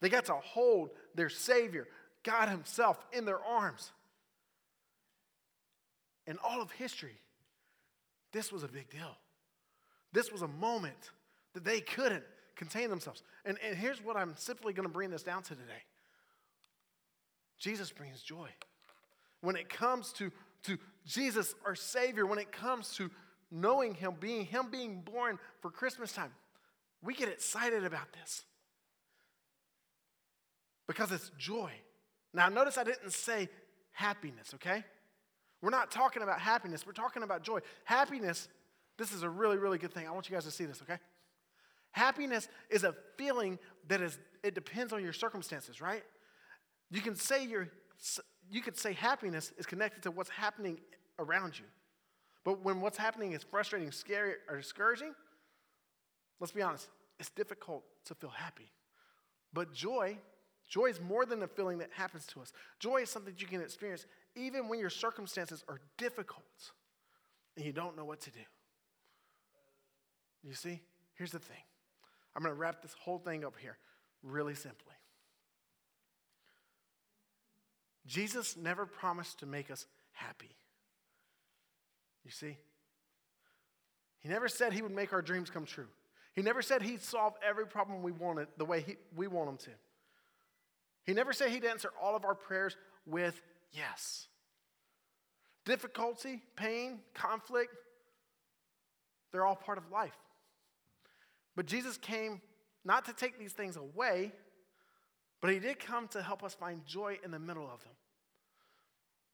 They 0.00 0.08
got 0.08 0.26
to 0.26 0.34
hold 0.34 0.90
their 1.14 1.28
Savior, 1.28 1.86
God 2.22 2.48
Himself, 2.48 2.98
in 3.12 3.24
their 3.24 3.42
arms. 3.42 3.92
In 6.26 6.38
all 6.42 6.62
of 6.62 6.70
history, 6.72 7.18
this 8.32 8.50
was 8.52 8.62
a 8.62 8.68
big 8.68 8.90
deal. 8.90 9.16
This 10.12 10.30
was 10.32 10.42
a 10.42 10.48
moment 10.48 11.10
that 11.54 11.64
they 11.64 11.80
couldn't 11.80 12.24
contain 12.56 12.90
themselves. 12.90 13.22
And, 13.44 13.58
and 13.66 13.76
here's 13.76 14.02
what 14.02 14.16
I'm 14.16 14.34
simply 14.36 14.72
going 14.72 14.88
to 14.88 14.92
bring 14.92 15.10
this 15.10 15.22
down 15.22 15.42
to 15.44 15.54
today 15.54 15.82
Jesus 17.58 17.90
brings 17.90 18.22
joy. 18.22 18.48
When 19.40 19.56
it 19.56 19.68
comes 19.68 20.12
to, 20.14 20.30
to 20.64 20.78
Jesus, 21.06 21.54
our 21.64 21.74
Savior, 21.74 22.26
when 22.26 22.38
it 22.38 22.50
comes 22.50 22.94
to 22.96 23.10
knowing 23.50 23.94
Him, 23.94 24.14
being 24.18 24.46
Him 24.46 24.70
being 24.70 25.00
born 25.00 25.38
for 25.60 25.70
Christmas 25.70 26.12
time, 26.12 26.32
we 27.02 27.14
get 27.14 27.28
excited 27.28 27.84
about 27.84 28.12
this 28.12 28.44
because 30.86 31.12
it's 31.12 31.30
joy. 31.38 31.70
Now, 32.32 32.48
notice 32.48 32.78
I 32.78 32.84
didn't 32.84 33.12
say 33.12 33.48
happiness, 33.92 34.52
okay? 34.54 34.84
We're 35.62 35.70
not 35.70 35.90
talking 35.90 36.22
about 36.22 36.40
happiness, 36.40 36.86
we're 36.86 36.92
talking 36.92 37.22
about 37.22 37.42
joy. 37.42 37.60
Happiness, 37.84 38.48
this 38.98 39.12
is 39.12 39.22
a 39.22 39.28
really, 39.28 39.56
really 39.56 39.78
good 39.78 39.92
thing. 39.92 40.06
I 40.06 40.10
want 40.10 40.28
you 40.28 40.34
guys 40.34 40.44
to 40.44 40.50
see 40.50 40.64
this, 40.64 40.82
okay? 40.82 40.98
Happiness 41.92 42.48
is 42.70 42.84
a 42.84 42.94
feeling 43.16 43.58
that 43.88 44.00
is, 44.00 44.18
it 44.42 44.54
depends 44.54 44.92
on 44.92 45.02
your 45.02 45.12
circumstances, 45.12 45.80
right? 45.80 46.02
You 46.90 47.00
can 47.00 47.14
say 47.14 47.46
your, 47.46 47.68
you 48.50 48.60
could 48.62 48.76
say 48.76 48.92
happiness 48.92 49.52
is 49.58 49.64
connected 49.64 50.02
to 50.02 50.10
what's 50.10 50.30
happening 50.30 50.78
around 51.18 51.58
you. 51.58 51.64
But 52.44 52.62
when 52.62 52.80
what's 52.80 52.98
happening 52.98 53.32
is 53.32 53.42
frustrating, 53.42 53.90
scary, 53.90 54.34
or 54.50 54.56
discouraging, 54.56 55.14
let's 56.40 56.52
be 56.52 56.62
honest, 56.62 56.88
it's 57.18 57.30
difficult 57.30 57.84
to 58.06 58.14
feel 58.14 58.30
happy. 58.30 58.70
But 59.52 59.72
joy 59.72 60.18
Joy 60.68 60.86
is 60.86 61.00
more 61.00 61.26
than 61.26 61.42
a 61.42 61.46
feeling 61.46 61.78
that 61.78 61.90
happens 61.92 62.26
to 62.28 62.40
us. 62.40 62.52
Joy 62.78 63.02
is 63.02 63.10
something 63.10 63.34
you 63.36 63.46
can 63.46 63.60
experience 63.60 64.06
even 64.34 64.68
when 64.68 64.78
your 64.78 64.90
circumstances 64.90 65.62
are 65.68 65.80
difficult 65.98 66.72
and 67.56 67.64
you 67.64 67.72
don't 67.72 67.96
know 67.96 68.04
what 68.04 68.20
to 68.22 68.30
do. 68.30 68.40
You 70.42 70.54
see, 70.54 70.80
here's 71.14 71.32
the 71.32 71.38
thing 71.38 71.62
I'm 72.34 72.42
going 72.42 72.54
to 72.54 72.60
wrap 72.60 72.82
this 72.82 72.94
whole 73.00 73.18
thing 73.18 73.44
up 73.44 73.54
here 73.60 73.78
really 74.22 74.54
simply. 74.54 74.94
Jesus 78.06 78.56
never 78.56 78.84
promised 78.84 79.40
to 79.40 79.46
make 79.46 79.70
us 79.70 79.86
happy. 80.12 80.56
You 82.24 82.30
see? 82.30 82.56
He 84.20 84.28
never 84.28 84.48
said 84.48 84.72
he 84.72 84.82
would 84.82 84.94
make 84.94 85.12
our 85.12 85.22
dreams 85.22 85.50
come 85.50 85.64
true. 85.64 85.88
He 86.34 86.42
never 86.42 86.62
said 86.62 86.82
he'd 86.82 87.02
solve 87.02 87.34
every 87.46 87.66
problem 87.66 88.02
we 88.02 88.12
wanted 88.12 88.48
the 88.56 88.64
way 88.64 88.80
he, 88.80 88.96
we 89.14 89.26
want 89.26 89.48
him 89.50 89.56
to. 89.58 89.70
He 91.04 91.12
never 91.12 91.32
said 91.32 91.50
he'd 91.50 91.64
answer 91.64 91.90
all 92.00 92.16
of 92.16 92.24
our 92.24 92.34
prayers 92.34 92.76
with 93.06 93.40
yes. 93.72 94.28
Difficulty, 95.64 96.42
pain, 96.56 97.00
conflict, 97.14 97.74
they're 99.32 99.44
all 99.44 99.56
part 99.56 99.78
of 99.78 99.90
life. 99.90 100.16
But 101.56 101.66
Jesus 101.66 101.96
came 101.96 102.40
not 102.84 103.04
to 103.06 103.12
take 103.12 103.38
these 103.38 103.52
things 103.52 103.76
away, 103.76 104.32
but 105.40 105.52
he 105.52 105.58
did 105.58 105.78
come 105.78 106.08
to 106.08 106.22
help 106.22 106.42
us 106.42 106.54
find 106.54 106.84
joy 106.86 107.18
in 107.24 107.30
the 107.30 107.38
middle 107.38 107.64
of 107.64 107.82
them. 107.82 107.92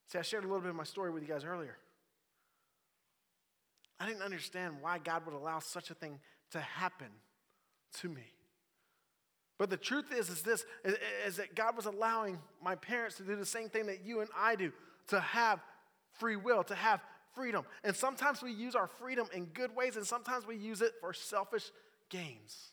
See, 0.08 0.18
I 0.18 0.22
shared 0.22 0.44
a 0.44 0.46
little 0.46 0.60
bit 0.60 0.70
of 0.70 0.76
my 0.76 0.84
story 0.84 1.10
with 1.10 1.22
you 1.22 1.28
guys 1.28 1.44
earlier. 1.44 1.76
I 4.00 4.06
didn't 4.06 4.22
understand 4.22 4.76
why 4.80 4.98
God 4.98 5.26
would 5.26 5.34
allow 5.34 5.58
such 5.58 5.90
a 5.90 5.94
thing 5.94 6.18
to 6.52 6.60
happen 6.60 7.08
to 8.00 8.08
me. 8.08 8.32
But 9.60 9.68
the 9.68 9.76
truth 9.76 10.06
is, 10.10 10.30
is 10.30 10.40
this, 10.40 10.64
is 11.26 11.36
that 11.36 11.54
God 11.54 11.76
was 11.76 11.84
allowing 11.84 12.38
my 12.64 12.76
parents 12.76 13.18
to 13.18 13.22
do 13.22 13.36
the 13.36 13.44
same 13.44 13.68
thing 13.68 13.84
that 13.88 14.02
you 14.02 14.22
and 14.22 14.30
I 14.34 14.56
do, 14.56 14.72
to 15.08 15.20
have 15.20 15.60
free 16.18 16.36
will, 16.36 16.64
to 16.64 16.74
have 16.74 17.02
freedom. 17.34 17.66
And 17.84 17.94
sometimes 17.94 18.42
we 18.42 18.52
use 18.52 18.74
our 18.74 18.86
freedom 18.86 19.28
in 19.34 19.44
good 19.44 19.76
ways, 19.76 19.96
and 19.96 20.06
sometimes 20.06 20.46
we 20.46 20.56
use 20.56 20.80
it 20.80 20.92
for 20.98 21.12
selfish 21.12 21.72
gains. 22.08 22.70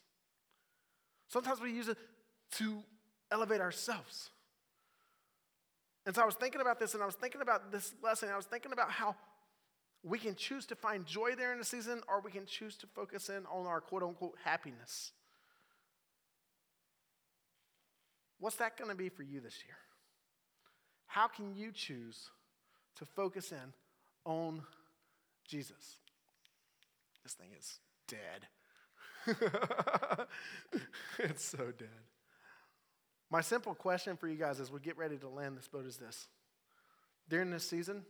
Sometimes 1.27 1.59
we 1.59 1.73
use 1.73 1.89
it 1.89 1.97
to 2.51 2.81
elevate 3.31 3.59
ourselves. 3.59 4.29
And 6.05 6.15
so 6.15 6.21
I 6.21 6.25
was 6.25 6.35
thinking 6.35 6.61
about 6.61 6.79
this, 6.79 6.93
and 6.93 7.03
I 7.03 7.05
was 7.05 7.15
thinking 7.15 7.41
about 7.41 7.69
this 7.69 7.93
lesson, 8.01 8.29
I 8.29 8.37
was 8.37 8.45
thinking 8.45 8.71
about 8.71 8.91
how 8.91 9.13
we 10.03 10.19
can 10.19 10.35
choose 10.35 10.65
to 10.67 10.75
find 10.77 11.05
joy 11.05 11.35
there 11.35 11.51
in 11.51 11.59
the 11.59 11.65
season, 11.65 12.01
or 12.07 12.21
we 12.21 12.31
can 12.31 12.45
choose 12.45 12.77
to 12.77 12.87
focus 12.87 13.27
in 13.27 13.45
on 13.51 13.65
our 13.65 13.81
quote 13.81 14.03
unquote 14.03 14.35
happiness. 14.45 15.11
What's 18.39 18.57
that 18.57 18.77
going 18.77 18.89
to 18.89 18.95
be 18.95 19.09
for 19.09 19.23
you 19.23 19.39
this 19.39 19.63
year? 19.65 19.75
How 21.07 21.27
can 21.27 21.55
you 21.55 21.71
choose 21.71 22.29
to 22.97 23.05
focus 23.05 23.51
in 23.51 23.73
on 24.25 24.61
Jesus? 25.47 25.97
This 27.23 27.33
thing 27.33 27.49
is 27.57 27.79
dead. 28.07 28.47
it's 31.19 31.43
so 31.43 31.71
dead. 31.77 31.89
My 33.29 33.41
simple 33.41 33.75
question 33.75 34.15
for 34.15 34.27
you 34.27 34.37
guys 34.37 34.59
as 34.59 34.71
we 34.71 34.79
get 34.79 34.97
ready 34.97 35.17
to 35.17 35.27
land 35.27 35.57
this 35.57 35.67
boat 35.67 35.85
is 35.85 35.97
this 35.97 36.27
During 37.27 37.51
this 37.51 37.67
season, 37.67 38.05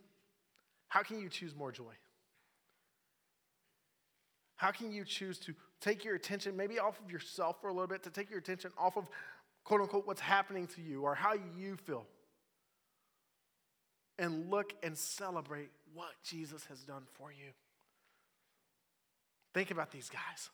how 0.89 1.03
can 1.03 1.19
you 1.19 1.29
choose 1.29 1.55
more 1.55 1.71
joy? 1.71 1.93
How 4.55 4.71
can 4.71 4.91
you 4.91 5.05
choose 5.05 5.39
to 5.39 5.53
take 5.79 6.03
your 6.03 6.15
attention 6.15 6.57
maybe 6.57 6.79
off 6.79 6.99
of 7.03 7.11
yourself 7.11 7.61
for 7.61 7.69
a 7.69 7.73
little 7.73 7.87
bit, 7.87 8.03
to 8.03 8.09
take 8.09 8.29
your 8.29 8.39
attention 8.39 8.71
off 8.77 8.97
of 8.97 9.07
quote 9.67 9.81
unquote, 9.81 10.07
what's 10.07 10.21
happening 10.21 10.65
to 10.65 10.81
you 10.81 11.01
or 11.01 11.13
how 11.13 11.33
you 11.33 11.75
feel. 11.75 12.05
And 14.17 14.49
look 14.49 14.73
and 14.81 14.97
celebrate 14.97 15.69
what 15.93 16.11
Jesus 16.23 16.65
has 16.67 16.79
done 16.83 17.03
for 17.15 17.33
you. 17.33 17.51
Think 19.53 19.69
about 19.69 19.91
these 19.91 20.09
guys 20.09 20.49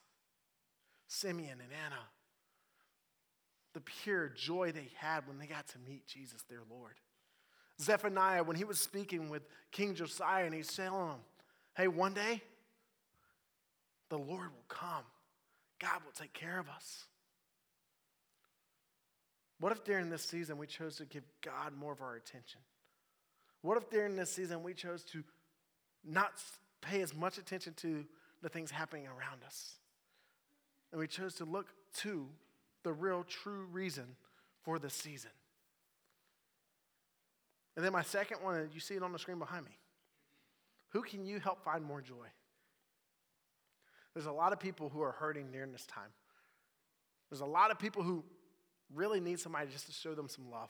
Simeon 1.07 1.59
and 1.61 1.71
Anna. 1.85 2.01
The 3.73 3.81
pure 3.81 4.29
joy 4.29 4.71
they 4.71 4.89
had 4.97 5.27
when 5.27 5.37
they 5.37 5.45
got 5.45 5.67
to 5.67 5.77
meet 5.87 6.07
Jesus, 6.07 6.41
their 6.49 6.61
Lord. 6.67 6.93
Zephaniah, 7.79 8.43
when 8.43 8.55
he 8.55 8.63
was 8.63 8.79
speaking 8.79 9.29
with 9.29 9.43
King 9.71 9.93
Josiah, 9.93 10.45
and 10.45 10.55
he's 10.55 10.73
telling 10.75 11.09
him, 11.09 11.19
hey, 11.75 11.87
one 11.87 12.15
day 12.15 12.41
the 14.09 14.17
Lord 14.17 14.49
will 14.55 14.65
come, 14.69 15.03
God 15.79 16.01
will 16.03 16.11
take 16.13 16.33
care 16.33 16.59
of 16.59 16.67
us. 16.67 17.05
What 19.63 19.71
if 19.71 19.85
during 19.85 20.09
this 20.09 20.23
season 20.23 20.57
we 20.57 20.67
chose 20.67 20.97
to 20.97 21.05
give 21.05 21.23
God 21.41 21.71
more 21.73 21.93
of 21.93 22.01
our 22.01 22.17
attention? 22.17 22.59
What 23.61 23.77
if 23.77 23.89
during 23.89 24.17
this 24.17 24.29
season 24.29 24.61
we 24.61 24.73
chose 24.73 25.05
to 25.13 25.23
not 26.03 26.33
pay 26.81 27.01
as 27.01 27.15
much 27.15 27.37
attention 27.37 27.73
to 27.75 28.03
the 28.41 28.49
things 28.49 28.71
happening 28.71 29.07
around 29.07 29.41
us? 29.45 29.75
And 30.91 30.99
we 30.99 31.07
chose 31.07 31.35
to 31.35 31.45
look 31.45 31.67
to 31.99 32.27
the 32.83 32.91
real, 32.91 33.23
true 33.23 33.65
reason 33.71 34.03
for 34.63 34.79
the 34.79 34.89
season. 34.89 35.31
And 37.77 37.85
then 37.85 37.93
my 37.93 38.03
second 38.03 38.39
one, 38.43 38.69
you 38.73 38.81
see 38.81 38.95
it 38.95 39.01
on 39.01 39.13
the 39.13 39.19
screen 39.19 39.39
behind 39.39 39.63
me. 39.63 39.77
Who 40.89 41.03
can 41.03 41.25
you 41.25 41.39
help 41.39 41.63
find 41.63 41.85
more 41.85 42.01
joy? 42.01 42.27
There's 44.13 44.25
a 44.25 44.33
lot 44.33 44.51
of 44.51 44.59
people 44.59 44.89
who 44.89 45.01
are 45.01 45.13
hurting 45.13 45.53
during 45.53 45.71
this 45.71 45.85
time. 45.85 46.11
There's 47.29 47.39
a 47.39 47.45
lot 47.45 47.71
of 47.71 47.79
people 47.79 48.03
who 48.03 48.25
really 48.95 49.19
need 49.19 49.39
somebody 49.39 49.69
just 49.71 49.85
to 49.87 49.91
show 49.91 50.13
them 50.13 50.27
some 50.27 50.49
love. 50.49 50.69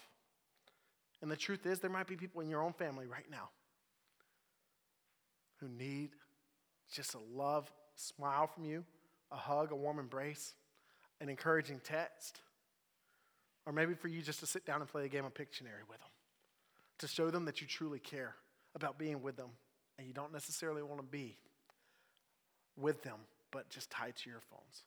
And 1.21 1.31
the 1.31 1.35
truth 1.35 1.65
is, 1.65 1.79
there 1.79 1.89
might 1.89 2.07
be 2.07 2.15
people 2.15 2.41
in 2.41 2.49
your 2.49 2.61
own 2.61 2.73
family 2.73 3.05
right 3.05 3.29
now 3.31 3.49
who 5.59 5.69
need 5.69 6.09
just 6.91 7.13
a 7.13 7.19
love 7.33 7.71
smile 7.95 8.47
from 8.47 8.65
you, 8.65 8.83
a 9.31 9.35
hug, 9.35 9.71
a 9.71 9.75
warm 9.75 9.99
embrace, 9.99 10.53
an 11.21 11.29
encouraging 11.29 11.79
text, 11.83 12.41
or 13.65 13.71
maybe 13.71 13.93
for 13.93 14.09
you 14.09 14.21
just 14.21 14.39
to 14.41 14.45
sit 14.45 14.65
down 14.65 14.81
and 14.81 14.89
play 14.89 15.05
a 15.05 15.07
game 15.07 15.25
of 15.25 15.33
Pictionary 15.33 15.87
with 15.89 15.99
them, 15.99 16.09
to 16.99 17.07
show 17.07 17.29
them 17.29 17.45
that 17.45 17.61
you 17.61 17.67
truly 17.67 17.99
care 17.99 18.35
about 18.75 18.99
being 18.99 19.21
with 19.21 19.37
them 19.37 19.49
and 19.97 20.07
you 20.07 20.13
don't 20.13 20.33
necessarily 20.33 20.81
want 20.81 20.97
to 20.99 21.07
be 21.07 21.37
with 22.77 23.03
them, 23.03 23.17
but 23.51 23.69
just 23.69 23.89
tied 23.89 24.15
to 24.17 24.29
your 24.29 24.41
phones. 24.49 24.83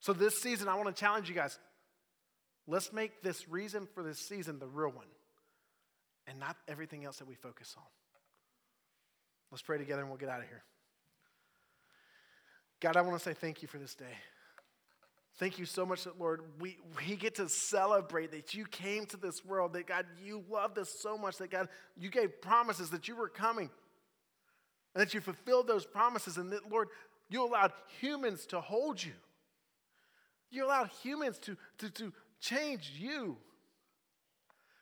So, 0.00 0.12
this 0.12 0.40
season, 0.40 0.66
I 0.66 0.74
want 0.74 0.88
to 0.88 0.98
challenge 0.98 1.28
you 1.28 1.34
guys 1.34 1.58
Let's 2.66 2.92
make 2.92 3.22
this 3.22 3.48
reason 3.48 3.88
for 3.94 4.02
this 4.02 4.18
season 4.18 4.58
the 4.58 4.66
real 4.66 4.90
one 4.90 5.06
and 6.26 6.38
not 6.38 6.56
everything 6.68 7.04
else 7.04 7.18
that 7.18 7.26
we 7.26 7.34
focus 7.34 7.74
on. 7.76 7.84
Let's 9.50 9.62
pray 9.62 9.78
together 9.78 10.02
and 10.02 10.10
we'll 10.10 10.18
get 10.18 10.28
out 10.28 10.40
of 10.40 10.46
here. 10.46 10.62
God, 12.80 12.96
I 12.96 13.02
want 13.02 13.18
to 13.18 13.22
say 13.22 13.34
thank 13.34 13.62
you 13.62 13.68
for 13.68 13.78
this 13.78 13.94
day. 13.94 14.16
Thank 15.38 15.58
you 15.58 15.64
so 15.64 15.86
much 15.86 16.04
that, 16.04 16.20
Lord, 16.20 16.42
we, 16.58 16.78
we 16.96 17.16
get 17.16 17.36
to 17.36 17.48
celebrate 17.48 18.30
that 18.32 18.54
you 18.54 18.66
came 18.66 19.06
to 19.06 19.16
this 19.16 19.44
world, 19.44 19.72
that 19.72 19.86
God, 19.86 20.06
you 20.22 20.44
loved 20.50 20.78
us 20.78 20.94
so 21.00 21.16
much, 21.16 21.38
that 21.38 21.50
God, 21.50 21.68
you 21.96 22.10
gave 22.10 22.42
promises 22.42 22.90
that 22.90 23.08
you 23.08 23.16
were 23.16 23.28
coming, 23.28 23.70
and 24.94 25.00
that 25.00 25.14
you 25.14 25.20
fulfilled 25.20 25.66
those 25.66 25.86
promises, 25.86 26.36
and 26.36 26.52
that, 26.52 26.70
Lord, 26.70 26.88
you 27.30 27.42
allowed 27.42 27.72
humans 28.00 28.44
to 28.46 28.60
hold 28.60 29.02
you. 29.02 29.12
You 30.50 30.66
allowed 30.66 30.90
humans 31.02 31.38
to, 31.38 31.56
to, 31.78 31.90
to, 31.90 32.12
changed 32.40 32.90
you. 32.96 33.36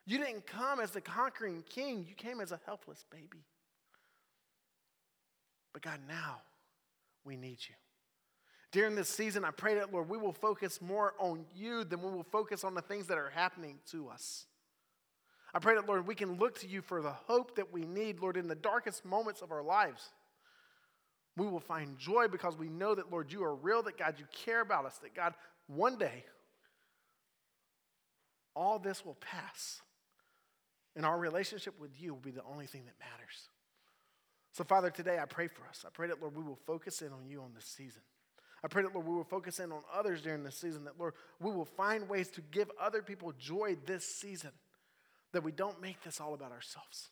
You 0.07 0.19
didn't 0.19 0.47
come 0.47 0.81
as 0.81 0.93
the 0.93 1.01
conquering 1.01 1.63
king, 1.69 2.07
you 2.09 2.15
came 2.15 2.41
as 2.41 2.53
a 2.53 2.61
helpless 2.65 3.05
baby. 3.11 3.45
But 5.73 5.83
God, 5.83 6.01
now 6.09 6.39
we 7.25 7.37
need 7.37 7.59
you. 7.69 7.75
During 8.71 8.95
this 8.95 9.09
season, 9.09 9.45
I 9.45 9.51
pray 9.51 9.75
that, 9.77 9.93
Lord, 9.93 10.09
we 10.09 10.19
will 10.19 10.33
focus 10.33 10.81
more 10.81 11.15
on 11.19 11.45
you 11.55 11.85
than 11.85 12.03
we 12.03 12.11
will 12.11 12.23
focus 12.23 12.65
on 12.65 12.75
the 12.75 12.83
things 12.83 13.07
that 13.07 13.19
are 13.19 13.31
happening 13.31 13.79
to 13.91 14.09
us. 14.09 14.47
I 15.55 15.59
pray 15.59 15.75
that, 15.77 15.89
Lord, 15.89 16.07
we 16.07 16.15
can 16.15 16.39
look 16.39 16.59
to 16.61 16.69
you 16.69 16.83
for 16.83 17.01
the 17.01 17.13
hope 17.13 17.57
that 17.57 17.73
we 17.73 17.83
need, 17.83 18.21
Lord, 18.21 18.37
in 18.37 18.49
the 18.49 18.55
darkest 18.55 19.05
moments 19.05 19.41
of 19.41 19.51
our 19.51 19.63
lives. 19.63 20.11
We 21.37 21.47
will 21.47 21.61
find 21.61 21.99
joy 21.99 22.29
because 22.29 22.57
we 22.57 22.69
know 22.69 22.95
that, 22.95 23.11
Lord, 23.11 23.33
you 23.33 23.43
are 23.45 23.55
real, 23.55 23.83
that 23.85 23.97
God, 23.97 24.17
you 24.19 24.27
care 24.33 24.61
about 24.61 24.85
us, 24.85 24.99
that 24.99 25.15
God, 25.15 25.33
one 25.67 25.97
day, 25.97 26.25
all 28.55 28.79
this 28.79 29.05
will 29.05 29.17
pass. 29.21 29.81
And 30.97 31.07
our 31.07 31.19
relationship 31.19 31.79
with 31.81 31.91
you 32.01 32.15
will 32.15 32.21
be 32.21 32.31
the 32.31 32.43
only 32.51 32.67
thing 32.67 32.85
that 32.87 32.95
matters. 32.99 33.49
So, 34.53 34.65
Father, 34.65 34.91
today 34.91 35.19
I 35.21 35.27
pray 35.27 35.47
for 35.47 35.63
us. 35.69 35.85
I 35.87 35.91
pray 35.93 36.09
that, 36.09 36.21
Lord, 36.21 36.37
we 36.37 36.43
will 36.43 36.59
focus 36.67 37.03
in 37.03 37.13
on 37.13 37.29
you 37.29 37.41
on 37.43 37.53
this 37.55 37.67
season. 37.67 38.03
I 38.65 38.67
pray 38.67 38.83
that, 38.83 38.93
Lord, 38.93 39.07
we 39.07 39.15
will 39.15 39.23
focus 39.23 39.61
in 39.61 39.71
on 39.71 39.83
others 39.95 40.23
during 40.23 40.43
this 40.43 40.57
season, 40.57 40.85
that, 40.85 40.99
Lord, 40.99 41.15
we 41.39 41.53
will 41.53 41.65
find 41.65 42.09
ways 42.09 42.29
to 42.31 42.41
give 42.41 42.69
other 42.81 43.03
people 43.03 43.33
joy 43.39 43.77
this 43.87 44.05
season, 44.05 44.51
that 45.33 45.45
we 45.45 45.53
don't 45.53 45.81
make 45.81 46.03
this 46.03 46.21
all 46.21 46.35
about 46.35 46.51
ourselves, 46.51 47.11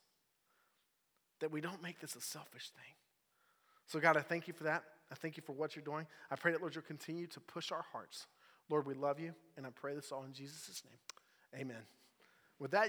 that 1.40 1.52
we 1.52 1.60
don't 1.60 1.82
make 1.82 2.00
this 2.00 2.16
a 2.16 2.20
selfish 2.20 2.70
thing. 2.70 2.94
So, 3.86 4.00
God, 4.00 4.16
I 4.16 4.22
thank 4.22 4.48
you 4.48 4.54
for 4.54 4.64
that. 4.64 4.82
I 5.12 5.14
thank 5.14 5.36
you 5.36 5.42
for 5.44 5.52
what 5.52 5.76
you're 5.76 5.84
doing. 5.84 6.06
I 6.32 6.34
pray 6.34 6.50
that, 6.50 6.60
Lord, 6.60 6.74
you'll 6.74 6.82
continue 6.82 7.28
to 7.28 7.38
push 7.38 7.70
our 7.70 7.84
hearts. 7.92 8.26
Lord, 8.68 8.84
we 8.86 8.94
love 8.94 9.20
you, 9.20 9.32
and 9.56 9.64
I 9.64 9.70
pray 9.70 9.94
this 9.94 10.10
all 10.10 10.24
in 10.24 10.32
Jesus' 10.32 10.82
name. 10.84 10.98
Amen. 11.56 11.82
With 12.58 12.70
that, 12.72 12.84